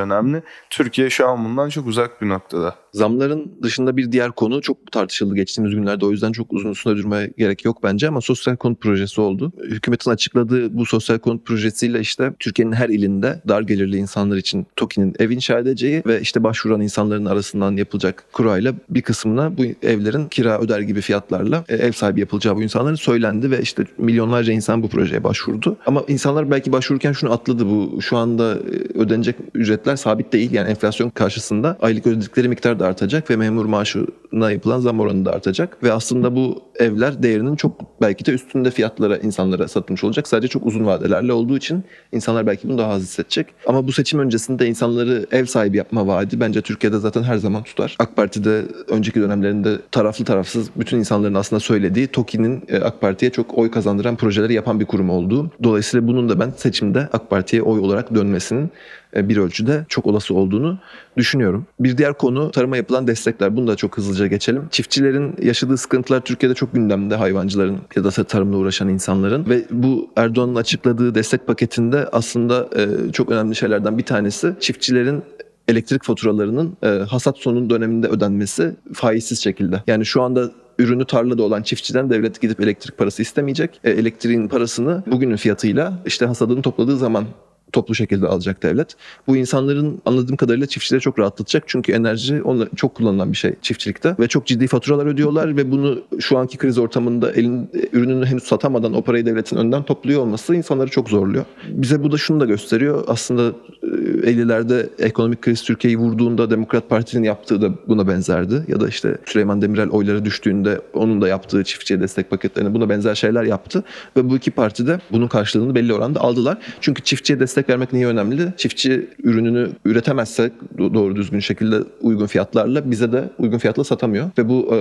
önemli. 0.00 0.42
Türkiye 0.70 1.10
şu 1.10 1.28
an 1.28 1.44
bundan 1.44 1.68
çok 1.68 1.86
uzak 1.86 2.22
bir 2.22 2.28
noktada. 2.28 2.74
Zamların 2.92 3.52
dışında 3.62 3.96
bir 3.96 4.12
diğer 4.12 4.32
konu 4.32 4.60
çok 4.60 4.92
tartışıldı 4.92 5.34
geçtiğimiz 5.34 5.74
günlerde. 5.74 6.06
O 6.06 6.10
yüzden 6.10 6.32
çok 6.32 6.52
uzun 6.52 6.72
süre 6.72 6.96
durmaya 6.96 7.26
gerek 7.38 7.64
yok 7.64 7.82
bence 7.82 8.08
ama 8.08 8.20
sosyal 8.20 8.56
konut 8.56 8.80
projesi 8.80 9.20
oldu. 9.20 9.52
Hükümetin 9.64 10.10
açıkladığı 10.10 10.78
bu 10.78 10.86
sosyal 10.86 11.18
konut 11.18 11.46
projesiyle 11.46 12.00
işte 12.00 12.32
Türkiye'nin 12.38 12.72
her 12.72 12.88
ilinde 12.88 13.42
dar 13.48 13.62
gelirli 13.62 13.96
insanlar 13.96 14.36
için 14.36 14.66
TOKİ'nin 14.76 15.14
ev 15.18 15.30
inşa 15.30 15.58
edeceği 15.58 16.02
ve 16.06 16.20
işte 16.20 16.44
başvuran 16.44 16.80
insanların 16.80 17.24
arasından 17.24 17.76
yapılacak 17.76 18.24
kurayla 18.32 18.74
bir 18.90 19.02
kısmına 19.02 19.58
bu 19.58 19.62
evlerin 19.82 20.28
kira 20.28 20.60
öder 20.60 20.80
gibi 20.80 21.00
fiyatlarla 21.00 21.64
e, 21.68 21.76
ev 21.76 21.92
sahibi 21.92 22.20
yapılacağı 22.20 22.56
bu 22.56 22.62
insanların 22.62 22.94
söylendi 22.94 23.50
ve 23.50 23.62
işte 23.62 23.84
milyonlarca 23.98 24.52
insan 24.52 24.82
bu 24.82 24.88
projeye 24.88 25.24
başvurdu. 25.24 25.76
Ama 25.86 26.04
insanlar 26.08 26.50
belki 26.50 26.72
başvururken 26.72 27.12
şunu 27.12 27.32
atladı 27.32 27.66
bu 27.66 28.02
şu 28.02 28.16
anda 28.16 28.54
e, 28.54 28.98
ödenecek 28.98 29.36
ücretler 29.54 29.96
sabit 29.96 30.32
değil. 30.32 30.52
Yani 30.52 30.70
enflasyon 30.70 31.10
karşısında 31.10 31.76
aylık 31.80 32.06
ödedikleri 32.06 32.48
miktar 32.48 32.79
da 32.80 32.86
artacak 32.86 33.30
ve 33.30 33.36
memur 33.36 33.64
maaşına 33.64 34.50
yapılan 34.50 34.80
zam 34.80 35.00
oranı 35.00 35.24
da 35.24 35.32
artacak. 35.32 35.82
Ve 35.82 35.92
aslında 35.92 36.36
bu 36.36 36.62
evler 36.78 37.22
değerinin 37.22 37.56
çok 37.56 38.00
belki 38.02 38.26
de 38.26 38.30
üstünde 38.30 38.70
fiyatlara 38.70 39.16
insanlara 39.16 39.68
satılmış 39.68 40.04
olacak. 40.04 40.28
Sadece 40.28 40.48
çok 40.48 40.66
uzun 40.66 40.86
vadelerle 40.86 41.32
olduğu 41.32 41.56
için 41.56 41.84
insanlar 42.12 42.46
belki 42.46 42.68
bunu 42.68 42.78
daha 42.78 42.92
az 42.92 43.02
hissedecek. 43.02 43.46
Ama 43.66 43.86
bu 43.86 43.92
seçim 43.92 44.20
öncesinde 44.20 44.66
insanları 44.66 45.26
ev 45.32 45.44
sahibi 45.44 45.76
yapma 45.76 46.06
vaadi 46.06 46.40
bence 46.40 46.60
Türkiye'de 46.60 46.98
zaten 46.98 47.22
her 47.22 47.36
zaman 47.36 47.62
tutar. 47.62 47.96
AK 47.98 48.16
Parti'de 48.16 48.62
önceki 48.88 49.20
dönemlerinde 49.20 49.78
taraflı 49.90 50.24
tarafsız 50.24 50.70
bütün 50.76 50.98
insanların 50.98 51.34
aslında 51.34 51.60
söylediği 51.60 52.06
TOKİ'nin 52.06 52.62
e, 52.68 52.78
AK 52.78 53.00
Parti'ye 53.00 53.32
çok 53.32 53.58
oy 53.58 53.70
kazandıran 53.70 54.16
projeleri 54.16 54.52
yapan 54.52 54.80
bir 54.80 54.86
kurum 54.86 55.10
olduğu. 55.10 55.50
Dolayısıyla 55.62 56.08
bunun 56.08 56.28
da 56.28 56.40
ben 56.40 56.52
seçimde 56.56 57.08
AK 57.12 57.30
Parti'ye 57.30 57.62
oy 57.62 57.80
olarak 57.80 58.14
dönmesinin 58.14 58.70
bir 59.14 59.36
ölçüde 59.36 59.84
çok 59.88 60.06
olası 60.06 60.34
olduğunu 60.34 60.78
düşünüyorum. 61.16 61.66
Bir 61.80 61.98
diğer 61.98 62.14
konu 62.14 62.50
tarıma 62.50 62.76
yapılan 62.76 63.06
destekler. 63.06 63.56
Bunu 63.56 63.66
da 63.66 63.76
çok 63.76 63.96
hızlıca 63.96 64.26
geçelim. 64.26 64.68
Çiftçilerin 64.70 65.36
yaşadığı 65.42 65.76
sıkıntılar 65.76 66.20
Türkiye'de 66.20 66.54
çok 66.54 66.74
gündemde 66.74 67.14
hayvancıların 67.14 67.78
ya 67.96 68.04
da 68.04 68.10
tarımla 68.10 68.56
uğraşan 68.56 68.88
insanların 68.88 69.48
ve 69.48 69.64
bu 69.70 70.10
Erdoğan'ın 70.16 70.54
açıkladığı 70.54 71.14
destek 71.14 71.46
paketinde 71.46 72.08
aslında 72.12 72.68
e, 72.76 73.12
çok 73.12 73.30
önemli 73.30 73.56
şeylerden 73.56 73.98
bir 73.98 74.04
tanesi 74.04 74.54
çiftçilerin 74.60 75.22
elektrik 75.68 76.04
faturalarının 76.04 76.76
e, 76.82 76.86
hasat 76.86 77.38
sonu 77.38 77.70
döneminde 77.70 78.08
ödenmesi 78.08 78.76
faizsiz 78.92 79.42
şekilde. 79.42 79.82
Yani 79.86 80.06
şu 80.06 80.22
anda 80.22 80.50
ürünü 80.78 81.04
tarlada 81.04 81.42
olan 81.42 81.62
çiftçiden 81.62 82.10
devlet 82.10 82.40
gidip 82.40 82.60
elektrik 82.60 82.98
parası 82.98 83.22
istemeyecek. 83.22 83.80
E, 83.84 83.90
elektriğin 83.90 84.48
parasını 84.48 85.02
bugünün 85.06 85.36
fiyatıyla 85.36 85.92
işte 86.06 86.26
hasadını 86.26 86.62
topladığı 86.62 86.96
zaman 86.96 87.24
toplu 87.72 87.94
şekilde 87.94 88.26
alacak 88.26 88.62
devlet. 88.62 88.96
Bu 89.26 89.36
insanların 89.36 90.02
anladığım 90.06 90.36
kadarıyla 90.36 90.66
çiftçileri 90.66 91.00
çok 91.00 91.18
rahatlatacak. 91.18 91.64
Çünkü 91.66 91.92
enerji 91.92 92.42
onla, 92.42 92.68
çok 92.76 92.94
kullanılan 92.94 93.32
bir 93.32 93.36
şey 93.36 93.54
çiftçilikte 93.62 94.16
ve 94.20 94.28
çok 94.28 94.46
ciddi 94.46 94.66
faturalar 94.66 95.06
ödüyorlar 95.06 95.56
ve 95.56 95.70
bunu 95.70 96.02
şu 96.20 96.38
anki 96.38 96.58
kriz 96.58 96.78
ortamında 96.78 97.32
elin 97.32 97.70
ürününü 97.92 98.26
henüz 98.26 98.42
satamadan 98.42 98.94
o 98.94 99.02
parayı 99.02 99.26
devletin 99.26 99.56
önden 99.56 99.82
topluyor 99.82 100.20
olması 100.20 100.54
insanları 100.54 100.90
çok 100.90 101.08
zorluyor. 101.08 101.44
Bize 101.68 102.02
bu 102.02 102.12
da 102.12 102.16
şunu 102.16 102.40
da 102.40 102.44
gösteriyor. 102.44 103.04
Aslında 103.06 103.52
e, 103.82 103.86
50'lerde 104.30 104.88
ekonomik 104.98 105.42
kriz 105.42 105.62
Türkiye'yi 105.62 105.98
vurduğunda 105.98 106.50
Demokrat 106.50 106.88
Parti'nin 106.88 107.22
yaptığı 107.22 107.62
da 107.62 107.70
buna 107.88 108.08
benzerdi. 108.08 108.64
Ya 108.68 108.80
da 108.80 108.88
işte 108.88 109.16
Süleyman 109.26 109.62
Demirel 109.62 109.88
oyları 109.88 110.24
düştüğünde 110.24 110.80
onun 110.94 111.20
da 111.20 111.28
yaptığı 111.28 111.64
çiftçiye 111.64 112.00
destek 112.00 112.30
paketlerine 112.30 112.74
buna 112.74 112.88
benzer 112.88 113.14
şeyler 113.14 113.42
yaptı. 113.42 113.84
Ve 114.16 114.30
bu 114.30 114.36
iki 114.36 114.50
parti 114.50 114.86
de 114.86 115.00
bunun 115.12 115.28
karşılığını 115.28 115.74
belli 115.74 115.94
oranda 115.94 116.20
aldılar. 116.20 116.58
Çünkü 116.80 117.02
çiftçiye 117.02 117.40
destek 117.40 117.59
vermek 117.68 117.92
niye 117.92 118.06
önemli? 118.06 118.52
Çiftçi 118.56 119.08
ürününü 119.22 119.68
üretemezse 119.84 120.52
do- 120.78 120.94
doğru 120.94 121.16
düzgün 121.16 121.40
şekilde 121.40 121.76
uygun 122.00 122.26
fiyatlarla 122.26 122.90
bize 122.90 123.12
de 123.12 123.30
uygun 123.38 123.58
fiyatla 123.58 123.84
satamıyor. 123.84 124.30
Ve 124.38 124.48
bu 124.48 124.74
e, 124.74 124.80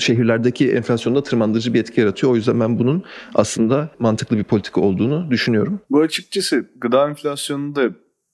şehirlerdeki 0.00 0.70
enflasyonda 0.72 1.22
tırmandırıcı 1.22 1.74
bir 1.74 1.80
etki 1.80 2.00
yaratıyor. 2.00 2.32
O 2.32 2.36
yüzden 2.36 2.60
ben 2.60 2.78
bunun 2.78 3.04
aslında 3.34 3.88
mantıklı 3.98 4.38
bir 4.38 4.44
politika 4.44 4.80
olduğunu 4.80 5.30
düşünüyorum. 5.30 5.80
Bu 5.90 6.00
açıkçası 6.00 6.66
gıda 6.80 7.08
enflasyonunu 7.08 7.74
da 7.74 7.90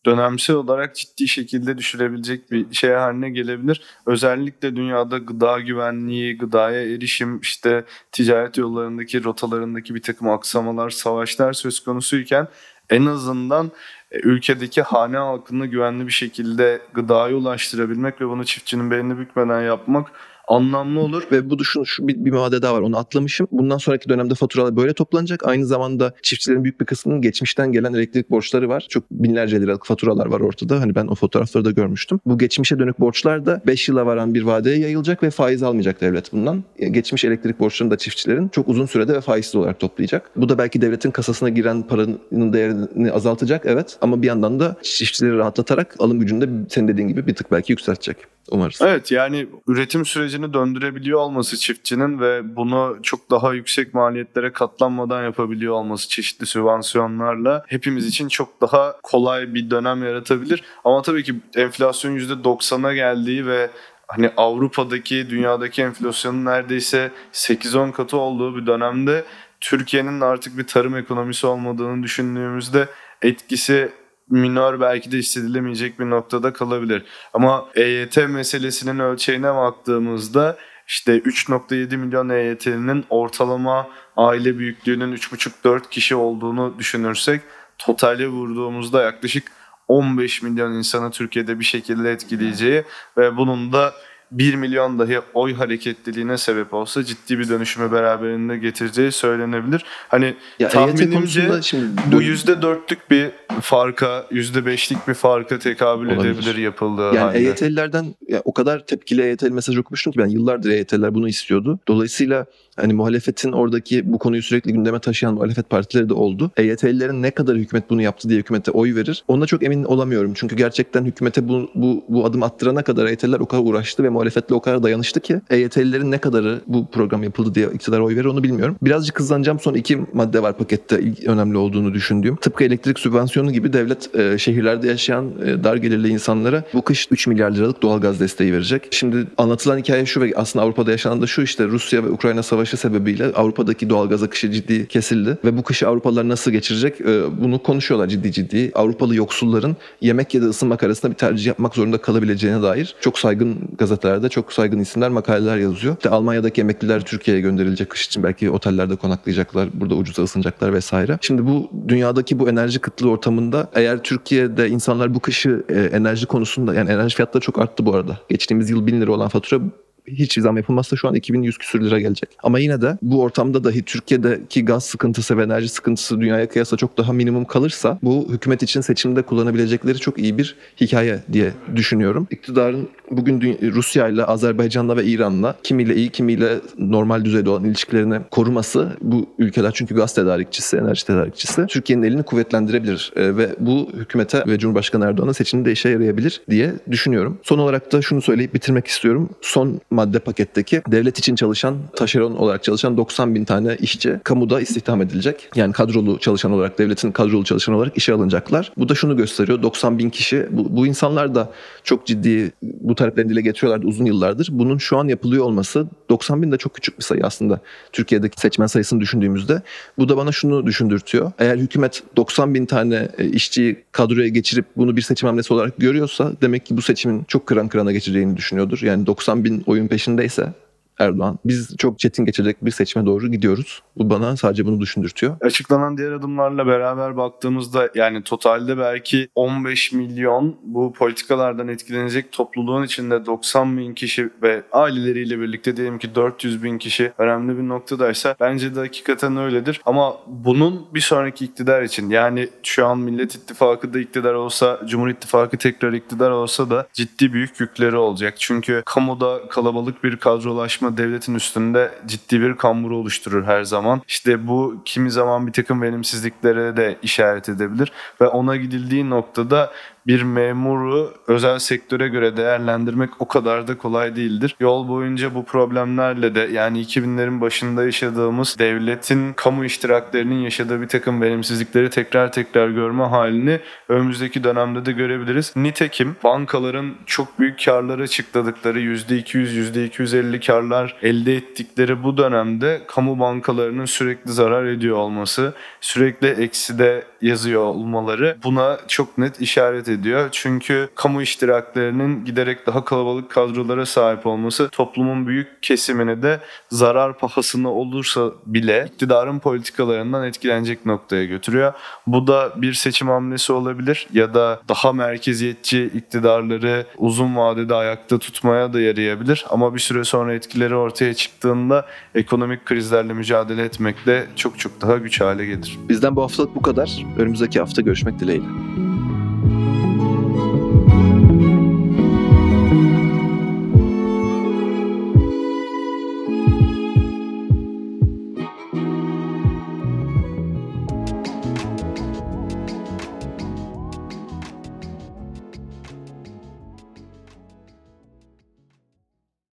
dönemsel 0.07 0.57
olarak 0.57 0.95
ciddi 0.95 1.29
şekilde 1.29 1.79
düşürebilecek 1.79 2.51
bir 2.51 2.75
şey 2.75 2.91
haline 2.91 3.31
gelebilir. 3.31 3.83
Özellikle 4.07 4.77
dünyada 4.77 5.19
gıda 5.19 5.61
güvenliği, 5.61 6.39
gıdaya 6.39 6.83
erişim, 6.95 7.41
işte 7.41 7.85
ticaret 8.13 8.59
yollarındaki, 8.59 9.25
rotalarındaki 9.25 9.95
bir 9.95 10.03
takım 10.03 10.29
aksamalar, 10.29 10.91
savaşlar 10.91 11.53
söz 11.53 11.81
konusuyken 11.81 12.49
en 12.91 13.07
azından 13.07 13.71
e, 14.13 14.19
ülkedeki 14.19 14.83
hane 14.83 15.17
halkını 15.17 15.67
güvenli 15.67 16.07
bir 16.07 16.13
şekilde 16.13 16.83
gıdaya 16.95 17.37
ulaştırabilmek 17.37 18.21
ve 18.21 18.29
bunu 18.29 18.45
çiftçinin 18.45 18.91
belini 18.91 19.19
bükmeden 19.19 19.61
yapmak 19.61 20.13
anlamlı 20.49 21.01
olur. 21.01 21.23
Ve 21.33 21.51
bu 21.51 21.65
şu, 21.65 21.87
şu 21.87 22.09
bir, 22.09 22.25
bir 22.25 22.31
madde 22.31 22.63
daha 22.63 22.75
var 22.75 22.81
onu 22.81 22.99
atlamışım. 22.99 23.49
Bundan 23.53 23.79
sonraki 23.79 24.09
dönemde 24.09 24.35
faturalar 24.35 24.77
böyle 24.77 24.93
toplanacak. 24.93 25.49
Aynı 25.49 25.67
zamanda 25.67 26.13
çiftçilerin 26.23 26.65
büyük 26.65 26.81
bir 26.81 26.87
kısmının 26.87 27.21
geçmişten 27.21 27.73
gelen 27.73 27.95
elektrik 27.95 28.31
borçları 28.31 28.69
var. 28.69 28.87
Çok 28.89 29.11
binlerce 29.11 29.61
liralık 29.61 29.87
faturalar 29.87 30.27
var 30.27 30.41
ortada. 30.41 30.81
Hani 30.81 30.95
ben 30.95 31.07
o 31.07 31.15
fotoğrafları 31.15 31.65
da 31.65 31.71
görmüştüm. 31.71 32.21
Bu 32.27 32.39
geçmişe 32.39 32.79
dönük 32.79 33.01
borçlar 33.01 33.47
da 33.47 33.63
5 33.67 33.89
yıla 33.89 34.07
varan 34.07 34.35
bir 34.35 34.43
vadeye 34.43 34.79
yayılacak 34.79 35.23
ve 35.23 35.31
faiz 35.31 35.63
almayacak 35.63 36.01
devlet 36.01 36.33
bundan. 36.33 36.65
Geçmiş 36.91 37.25
elektrik 37.25 37.61
borçlarını 37.61 37.93
da 37.93 37.99
çiftçilerin 37.99 38.49
çok 38.49 38.69
uzun 38.69 38.87
sürede 38.87 39.15
ve 39.15 39.21
faizsiz 39.21 39.55
olarak 39.57 39.81
toplayacak. 39.81 40.31
Bu 40.37 40.49
da 40.49 40.59
belki 40.59 40.81
devletin 40.81 41.11
kasasına 41.11 41.49
giren 41.49 41.83
paranın 41.83 42.53
değerini 42.53 43.13
azaltacak 43.13 43.63
evet 43.65 43.99
ama 44.01 44.23
bir 44.23 44.27
yandan 44.27 44.61
da 44.61 44.77
çiftçileri 44.83 45.39
rahatlatarak 45.39 45.97
alım 45.99 46.21
gücünü 46.21 46.41
de 46.41 46.49
senin 46.69 46.89
dediğin 46.89 47.09
gibi 47.09 47.27
bir 47.27 47.35
tık 47.35 47.53
belki 47.53 47.73
yükseltecek. 47.73 48.17
Umarız. 48.51 48.79
Evet 48.83 49.11
yani 49.11 49.47
üretim 49.69 50.05
sürecini 50.05 50.55
döndürebiliyor 50.55 51.21
olması 51.21 51.57
çiftçinin 51.57 52.21
ve 52.21 52.57
bunu 52.57 52.99
çok 53.03 53.31
daha 53.31 53.55
yüksek 53.55 53.95
maliyetlere 53.95 54.53
katlanmadan 54.53 55.23
yapabiliyor 55.25 55.75
olması 55.75 56.09
çeşitli 56.09 56.47
sübvansiyonlarla 56.47 57.65
hepimiz 57.67 58.07
için 58.07 58.29
çok 58.29 58.61
daha 58.61 58.97
kolay 59.03 59.55
bir 59.55 59.71
dönem 59.71 60.05
yaratabilir. 60.05 60.65
Ama 60.85 61.03
tabii 61.03 61.25
ki 61.25 61.35
enflasyon 61.57 62.19
%90'a 62.19 62.95
geldiği 62.95 63.47
ve 63.47 63.71
hani 64.09 64.31
Avrupa'daki 64.37 65.31
dünyadaki 65.31 65.83
enflasyonun 65.83 66.45
neredeyse 66.45 67.11
8-10 67.33 67.93
katı 67.93 68.17
olduğu 68.17 68.57
bir 68.57 68.67
dönemde 68.67 69.25
Türkiye'nin 69.61 70.21
artık 70.21 70.59
bir 70.59 70.67
tarım 70.67 70.97
ekonomisi 70.97 71.47
olmadığını 71.47 72.03
düşündüğümüzde 72.03 72.89
etkisi 73.23 73.93
minör 74.31 74.81
belki 74.81 75.13
de 75.13 75.19
hissedilemeyecek 75.19 76.01
bir 76.01 76.11
noktada 76.11 76.53
kalabilir. 76.53 77.03
Ama 77.35 77.69
EYT 77.75 78.17
meselesinin 78.17 78.99
ölçeğine 78.99 79.55
baktığımızda 79.55 80.57
işte 80.87 81.19
3.7 81.19 81.97
milyon 81.97 82.29
EYT'nin 82.29 83.05
ortalama 83.11 83.89
aile 84.17 84.59
büyüklüğünün 84.59 85.17
3.5-4 85.17 85.89
kişi 85.91 86.15
olduğunu 86.15 86.79
düşünürsek 86.79 87.41
totale 87.79 88.29
vurduğumuzda 88.29 89.03
yaklaşık 89.03 89.53
15 89.89 90.43
milyon 90.43 90.73
insanı 90.73 91.11
Türkiye'de 91.11 91.59
bir 91.59 91.65
şekilde 91.65 92.13
etkileyeceği 92.13 92.85
ve 93.17 93.37
bunun 93.37 93.73
da 93.73 93.93
1 94.33 94.55
milyon 94.55 94.99
dahi 94.99 95.21
oy 95.35 95.55
hareketliliğine 95.55 96.39
sebep 96.39 96.75
olsa 96.75 97.05
ciddi 97.05 97.39
bir 97.39 97.49
dönüşümü 97.49 97.93
beraberinde 97.93 98.59
getireceği 98.59 99.13
söylenebilir. 99.13 99.85
Hani 100.09 100.25
Ya 100.59 100.69
EYT 100.69 100.73
tahminimce 100.73 101.51
şimdi 101.63 101.87
bu 102.13 102.23
yüzde 102.23 102.63
dörtlük 102.63 103.11
bir 103.11 103.31
farka, 103.61 104.27
yüzde 104.31 104.67
beşlik 104.67 105.09
bir 105.09 105.15
farka 105.15 105.59
tekabül 105.59 106.07
Olabilir. 106.07 106.31
edebilir 106.31 106.57
yapıldığı 106.57 107.03
Yani 107.03 107.19
halde. 107.19 107.39
EYT'lilerden 107.39 108.15
ya 108.29 108.43
o 108.45 108.55
kadar 108.55 108.87
tepkili 108.87 109.23
EYT'li 109.23 109.51
mesaj 109.51 109.79
okumuştum 109.79 110.13
ki 110.13 110.19
ben 110.19 110.27
yıllardır 110.29 110.71
EYT'liler 110.71 111.15
bunu 111.15 111.29
istiyordu. 111.29 111.79
Dolayısıyla 111.89 112.47
hani 112.81 112.93
muhalefetin 112.93 113.53
oradaki 113.53 114.13
bu 114.13 114.19
konuyu 114.19 114.43
sürekli 114.43 114.73
gündeme 114.73 114.99
taşıyan 114.99 115.35
muhalefet 115.35 115.71
partileri 115.71 116.09
de 116.09 116.15
oldu. 116.15 116.51
EYT'lilerin 116.57 117.23
ne 117.23 117.31
kadar 117.31 117.57
hükümet 117.57 117.91
bunu 117.91 118.03
yaptı 118.03 118.29
diye 118.29 118.39
hükümete 118.39 118.71
oy 118.71 118.95
verir. 118.95 119.25
Ona 119.29 119.47
çok 119.47 119.63
emin 119.63 119.85
olamıyorum. 119.85 120.33
Çünkü 120.35 120.57
gerçekten 120.57 121.05
hükümete 121.05 121.49
bu, 121.49 121.71
bu, 121.75 122.05
bu 122.09 122.25
adım 122.25 122.43
attırana 122.43 122.83
kadar 122.83 123.07
EYT'liler 123.07 123.41
o 123.41 123.47
kadar 123.47 123.63
uğraştı 123.63 124.03
ve 124.03 124.09
muhalefetle 124.09 124.55
o 124.55 124.61
kadar 124.61 124.83
dayanıştı 124.83 125.21
ki 125.21 125.41
EYT'lilerin 125.51 126.11
ne 126.11 126.19
kadarı 126.19 126.61
bu 126.67 126.87
program 126.87 127.23
yapıldı 127.23 127.55
diye 127.55 127.67
iktidar 127.75 128.01
oy 128.01 128.17
verir 128.17 128.25
onu 128.25 128.43
bilmiyorum. 128.43 128.77
Birazcık 128.83 129.21
hızlanacağım. 129.21 129.61
Son 129.61 129.75
iki 129.75 129.99
madde 130.13 130.43
var 130.43 130.59
pakette 130.59 131.01
önemli 131.27 131.57
olduğunu 131.57 131.95
düşündüğüm. 131.95 132.37
Tıpkı 132.37 132.65
elektrik 132.65 132.99
sübvansiyonu 132.99 133.53
gibi 133.53 133.73
devlet 133.73 134.15
e, 134.15 134.39
şehirlerde 134.39 134.89
yaşayan 134.89 135.33
e, 135.45 135.65
dar 135.65 135.77
gelirli 135.77 136.09
insanlara 136.09 136.65
bu 136.75 136.83
kış 136.83 137.09
3 137.11 137.27
milyar 137.27 137.51
liralık 137.51 137.83
doğalgaz 137.83 138.21
desteği 138.21 138.53
verecek. 138.53 138.89
Şimdi 138.91 139.27
anlatılan 139.39 139.79
hikaye 139.79 140.07
şu 140.07 140.21
ve 140.21 140.33
aslında 140.37 140.65
Avrupa'da 140.65 140.91
yaşanan 140.91 141.23
da 141.23 141.27
şu 141.27 141.43
işte 141.43 141.67
Rusya 141.67 142.05
ve 142.05 142.11
Ukrayna 142.11 142.43
savaşı 142.43 142.70
sebebiyle 142.77 143.27
Avrupa'daki 143.27 143.91
doğalgaz 143.91 144.23
akışı 144.23 144.51
ciddi 144.51 144.89
kesildi 144.89 145.39
ve 145.45 145.57
bu 145.57 145.63
kışı 145.63 145.89
Avrupalılar 145.89 146.29
nasıl 146.29 146.51
geçirecek 146.51 147.01
e, 147.01 147.41
bunu 147.41 147.63
konuşuyorlar 147.63 148.09
ciddi 148.09 148.33
ciddi. 148.33 148.73
Avrupalı 148.75 149.15
yoksulların 149.15 149.77
yemek 150.01 150.35
ya 150.35 150.43
da 150.43 150.47
ısınmak 150.47 150.83
arasında 150.83 151.13
bir 151.13 151.17
tercih 151.17 151.47
yapmak 151.47 151.75
zorunda 151.75 151.99
kalabileceğine 151.99 152.63
dair 152.63 152.95
çok 153.01 153.19
saygın 153.19 153.59
gazetelerde 153.79 154.29
çok 154.29 154.53
saygın 154.53 154.79
isimler 154.79 155.11
makaleler 155.11 155.57
yazıyor. 155.57 155.97
İşte 155.97 156.09
Almanya'daki 156.11 156.61
emekliler 156.61 157.05
Türkiye'ye 157.05 157.43
gönderilecek 157.43 157.91
kış 157.91 158.07
için 158.07 158.23
belki 158.23 158.51
otellerde 158.51 158.97
konaklayacaklar, 158.97 159.69
burada 159.75 159.95
ucuza 159.95 160.23
ısınacaklar 160.23 160.73
vesaire. 160.73 161.19
Şimdi 161.21 161.47
bu 161.47 161.71
dünyadaki 161.89 162.39
bu 162.39 162.49
enerji 162.49 162.79
kıtlığı 162.79 163.11
ortamında 163.11 163.71
eğer 163.75 164.03
Türkiye'de 164.03 164.69
insanlar 164.69 165.15
bu 165.15 165.21
kışı 165.21 165.65
e, 165.69 165.81
enerji 165.81 166.27
konusunda 166.27 166.75
yani 166.75 166.91
enerji 166.91 167.17
fiyatları 167.17 167.43
çok 167.43 167.59
arttı 167.59 167.87
bu 167.87 167.95
arada. 167.95 168.19
Geçtiğimiz 168.29 168.71
yıl 168.71 168.87
1000 168.87 169.01
lira 169.01 169.13
olan 169.13 169.29
fatura 169.29 169.61
hiç 170.07 170.39
zam 170.41 170.57
yapılmazsa 170.57 170.97
şu 170.97 171.09
an 171.09 171.15
2100 171.15 171.59
küsür 171.59 171.85
lira 171.85 172.01
gelecek. 172.01 172.31
Ama 172.43 172.59
yine 172.59 172.83
de 172.83 172.99
bu 173.03 173.23
ortamda 173.23 173.65
dahi 173.65 173.83
Türkiye'deki 173.83 174.65
gaz 174.65 174.85
sıkıntısı 174.85 175.39
ve 175.39 175.43
enerji 175.43 175.69
sıkıntısı 175.69 176.21
dünyaya 176.21 176.49
kıyasla 176.49 176.77
çok 176.77 176.99
daha 176.99 177.13
minimum 177.13 177.45
kalırsa 177.45 177.99
bu 178.03 178.29
hükümet 178.33 178.63
için 178.63 178.81
seçimde 178.81 179.23
kullanabilecekleri 179.23 179.99
çok 179.99 180.19
iyi 180.19 180.39
bir 180.39 180.57
hikaye 180.81 181.21
diye 181.33 181.53
düşünüyorum. 181.77 182.27
İktidarın 182.31 182.89
bugün 183.11 183.59
Rusya 183.73 184.09
ile 184.09 184.25
Azerbaycan'la 184.25 184.97
ve 184.97 185.05
İran'la 185.05 185.57
kimiyle 185.63 185.95
iyi 185.95 186.09
kimiyle 186.09 186.61
normal 186.79 187.25
düzeyde 187.25 187.51
olan 187.51 187.65
ilişkilerini 187.65 188.19
koruması 188.31 188.97
bu 189.03 189.27
ülkeler 189.39 189.73
çünkü 189.75 189.95
gaz 189.95 190.15
tedarikçisi, 190.15 190.77
enerji 190.77 191.07
tedarikçisi 191.07 191.67
Türkiye'nin 191.67 192.03
elini 192.03 192.23
kuvvetlendirebilir 192.23 193.11
Ee, 193.17 193.37
ve 193.37 193.57
bu 193.61 193.89
hükümete 193.95 194.45
ve 194.47 194.59
Cumhurbaşkanı 194.59 195.05
Erdoğan'ın 195.05 195.33
seçiminde 195.33 195.73
işe 195.73 195.89
yarayabilir 195.89 196.43
diye 196.51 196.73
düşünüyorum. 196.91 197.39
Son 197.43 197.59
olarak 197.59 197.93
da 197.93 198.03
şunu 198.03 198.23
söyleyip 198.23 198.55
bitirmek 198.55 198.87
istiyorum. 198.87 199.31
Son 199.41 199.81
madde 199.91 200.19
paketteki 200.19 200.83
devlet 200.89 201.19
için 201.19 201.35
çalışan, 201.35 201.77
taşeron 201.97 202.33
olarak 202.33 202.65
çalışan 202.65 202.97
90 202.97 203.35
bin 203.35 203.45
tane 203.45 203.77
işçi 203.81 204.21
kamuda 204.25 204.61
istihdam 204.61 205.03
edilecek. 205.03 205.49
Yani 205.55 205.73
kadrolu 205.73 206.19
çalışan 206.19 206.53
olarak, 206.53 206.79
devletin 206.79 207.13
kadrolu 207.13 207.45
çalışan 207.45 207.75
olarak 207.75 207.97
işe 207.97 208.13
alınacaklar. 208.13 208.73
Bu 208.77 208.89
da 208.89 208.95
şunu 208.95 209.17
gösteriyor. 209.17 209.63
90 209.63 209.99
bin 209.99 210.11
kişi, 210.11 210.47
bu, 210.51 210.77
bu 210.77 210.87
insanlar 210.87 211.35
da 211.35 211.53
çok 211.85 212.07
ciddi 212.07 212.53
bu 212.63 212.95
taleplerini 212.95 213.31
dile 213.31 213.41
getiriyorlardı 213.41 213.87
uzun 213.87 214.05
yıllardır. 214.05 214.49
Bunun 214.53 214.79
şu 214.79 214.99
an 214.99 215.09
yapılıyor 215.09 215.45
olması 215.45 215.87
90 216.11 216.43
bin 216.43 216.53
de 216.53 216.57
çok 216.57 216.75
küçük 216.75 216.99
bir 216.99 217.05
sayı 217.05 217.25
aslında. 217.25 217.61
Türkiye'deki 217.93 218.41
seçmen 218.41 218.67
sayısını 218.67 219.01
düşündüğümüzde. 219.01 219.63
Bu 219.99 220.09
da 220.09 220.17
bana 220.17 220.33
şunu 220.33 220.67
düşündürtüyor. 220.67 221.33
Eğer 221.39 221.57
hükümet 221.57 222.03
90 222.17 222.55
bin 222.55 222.67
tane 222.67 223.09
e, 223.19 223.27
işçiyi 223.27 223.85
kadroya 223.93 224.29
geçirip 224.29 224.65
bunu 224.77 224.97
bir 224.97 225.03
seçim 225.03 225.27
hamlesi 225.27 225.55
olarak 225.55 225.77
görüyorsa 225.79 226.33
demek 226.43 226.67
ki 226.67 226.77
bu 226.77 226.83
seçimin 226.83 227.25
çok 227.29 227.47
kıran 227.47 227.69
kırana 227.69 227.93
geçeceğini 227.93 228.37
düşünüyordur. 228.37 228.81
Yani 228.83 229.07
90 229.07 229.45
bin 229.45 229.63
oyun 229.67 229.80
peşindeyse 229.89 230.53
Erdoğan. 231.01 231.39
Biz 231.45 231.77
çok 231.79 231.99
çetin 231.99 232.25
geçecek 232.25 232.65
bir 232.65 232.71
seçime 232.71 233.07
doğru 233.07 233.29
gidiyoruz. 233.29 233.83
Bu 233.97 234.11
bana 234.11 234.37
sadece 234.37 234.67
bunu 234.67 234.81
düşündürtüyor. 234.81 235.37
Açıklanan 235.41 235.99
diğer 235.99 236.13
adımlarla 236.13 236.67
beraber 236.67 237.17
baktığımızda 237.17 237.89
yani 237.95 238.23
totalde 238.23 238.79
belki 238.79 239.29
15 239.35 239.93
milyon 239.93 240.57
bu 240.63 240.93
politikalardan 240.93 241.69
etkilenecek 241.69 242.33
topluluğun 242.33 242.85
içinde 242.85 243.27
90 243.27 243.79
bin 243.79 243.95
kişi 243.95 244.31
ve 244.43 244.63
aileleriyle 244.73 245.41
birlikte 245.41 245.77
diyelim 245.77 245.99
ki 245.99 246.15
400 246.15 246.63
bin 246.63 246.79
kişi 246.79 247.13
önemli 247.19 247.59
bir 247.59 247.69
noktadaysa 247.69 248.37
bence 248.41 248.75
de 248.75 248.81
hakikaten 248.81 249.37
öyledir. 249.37 249.81
Ama 249.87 250.17
bunun 250.27 250.87
bir 250.95 251.01
sonraki 251.01 251.45
iktidar 251.45 251.83
için 251.83 252.11
yani 252.11 252.49
şu 252.63 252.87
an 252.87 252.99
Millet 252.99 253.35
İttifakı 253.35 253.95
da 253.95 254.01
iktidar 254.01 254.35
olsa, 254.35 254.81
Cumhur 254.87 255.09
İttifakı 255.09 255.57
tekrar 255.57 255.93
iktidar 255.93 256.31
olsa 256.31 256.71
da 256.71 256.87
ciddi 256.93 257.33
büyük 257.33 257.61
yükleri 257.61 257.97
olacak. 257.97 258.35
Çünkü 258.39 258.83
kamuda 258.87 259.49
kalabalık 259.49 260.05
bir 260.05 260.17
kadrolaşma 260.17 260.90
devletin 260.97 261.35
üstünde 261.35 261.91
ciddi 262.07 262.41
bir 262.41 262.57
kamburu 262.57 262.97
oluşturur 262.97 263.45
her 263.45 263.63
zaman. 263.65 264.03
İşte 264.09 264.47
bu 264.47 264.83
kimi 264.85 265.11
zaman 265.11 265.47
bir 265.47 265.53
takım 265.53 265.83
verimsizliklere 265.83 266.77
de 266.77 266.97
işaret 267.03 267.49
edebilir 267.49 267.93
ve 268.21 268.27
ona 268.27 268.57
gidildiği 268.57 269.11
noktada 269.11 269.73
bir 270.07 270.23
memuru 270.23 271.15
özel 271.27 271.59
sektöre 271.59 272.09
göre 272.09 272.37
değerlendirmek 272.37 273.11
o 273.19 273.29
kadar 273.29 273.69
da 273.69 273.79
kolay 273.79 274.17
değildir. 274.17 274.57
Yol 274.61 274.89
boyunca 274.89 275.35
bu 275.35 275.45
problemlerle 275.45 276.35
de 276.35 276.49
yani 276.53 276.83
2000'lerin 276.83 277.41
başında 277.41 277.85
yaşadığımız 277.85 278.57
devletin 278.59 279.33
kamu 279.33 279.65
iştiraklerinin 279.65 280.39
yaşadığı 280.39 280.81
bir 280.81 280.89
takım 280.89 281.23
verimsizlikleri 281.23 281.91
tekrar 281.91 282.33
tekrar 282.33 282.69
görme 282.69 283.05
halini 283.05 283.61
önümüzdeki 283.89 284.45
dönemde 284.45 284.87
de 284.87 284.93
görebiliriz. 284.93 285.53
Nitekim 285.57 286.17
bankaların 286.25 286.95
çok 287.07 287.39
büyük 287.39 287.65
karlar 287.65 287.99
açıkladıkları 287.99 288.81
%200, 288.81 289.91
%250 289.91 290.47
karlar 290.47 290.97
elde 291.03 291.37
ettikleri 291.37 292.03
bu 292.03 292.17
dönemde 292.17 292.81
kamu 292.87 293.21
bankalarının 293.21 293.85
sürekli 293.85 294.33
zarar 294.33 294.65
ediyor 294.65 294.97
olması, 294.97 295.55
sürekli 295.81 296.29
ekside 296.29 297.05
yazıyor 297.23 297.63
olmaları 297.63 298.37
buna 298.45 298.79
çok 298.89 299.19
net 299.19 299.41
işaret 299.41 299.89
ediyor. 299.89 300.29
Çünkü 300.33 300.89
kamu 300.95 301.23
iştiraklerinin 301.23 302.25
giderek 302.25 302.67
daha 302.67 302.85
kalabalık 302.85 303.31
kadrolara 303.31 303.87
sahip 303.87 304.27
olması 304.27 304.69
toplumun 304.69 305.27
büyük 305.27 305.63
kesimini 305.63 306.23
de 306.23 306.41
zarar 306.71 307.19
pahasına 307.19 307.71
olursa 307.73 308.31
bile 308.47 308.89
iktidarın 308.93 309.39
politikalarından 309.39 310.25
etkilenecek 310.27 310.87
noktaya 310.87 311.25
götürüyor. 311.25 311.73
Bu 312.07 312.27
da 312.27 312.53
bir 312.57 312.75
seçim 312.75 313.09
hamlesi 313.09 313.53
olabilir 313.53 314.07
ya 314.13 314.35
da 314.35 314.61
daha 314.69 314.93
merkeziyetçi 314.93 315.91
iktidarları 315.95 316.87
uzun 316.99 317.37
vadede 317.37 317.75
ayakta 317.75 318.19
tutmaya 318.19 318.73
da 318.73 318.81
yarayabilir. 318.81 319.47
Ama 319.51 319.75
bir 319.75 319.81
süre 319.81 320.05
sonra 320.05 320.35
etkileri 320.35 320.75
ortaya 320.75 321.15
çıktığında 321.15 321.87
ekonomik 322.15 322.67
krizlerle 322.67 323.13
mücadele 323.13 323.63
etmekte 323.63 324.27
çok 324.37 324.59
çok 324.59 324.81
daha 324.81 324.97
güç 324.97 325.21
hale 325.21 325.47
gelir. 325.47 325.79
Bizden 325.89 326.17
bu 326.17 326.23
haftalık 326.23 326.55
bu 326.55 326.63
kadar. 326.63 327.10
Önümüzdeki 327.19 327.61
hafta 327.61 327.83
görüşmek 327.83 328.19
dileğiyle. 328.19 328.47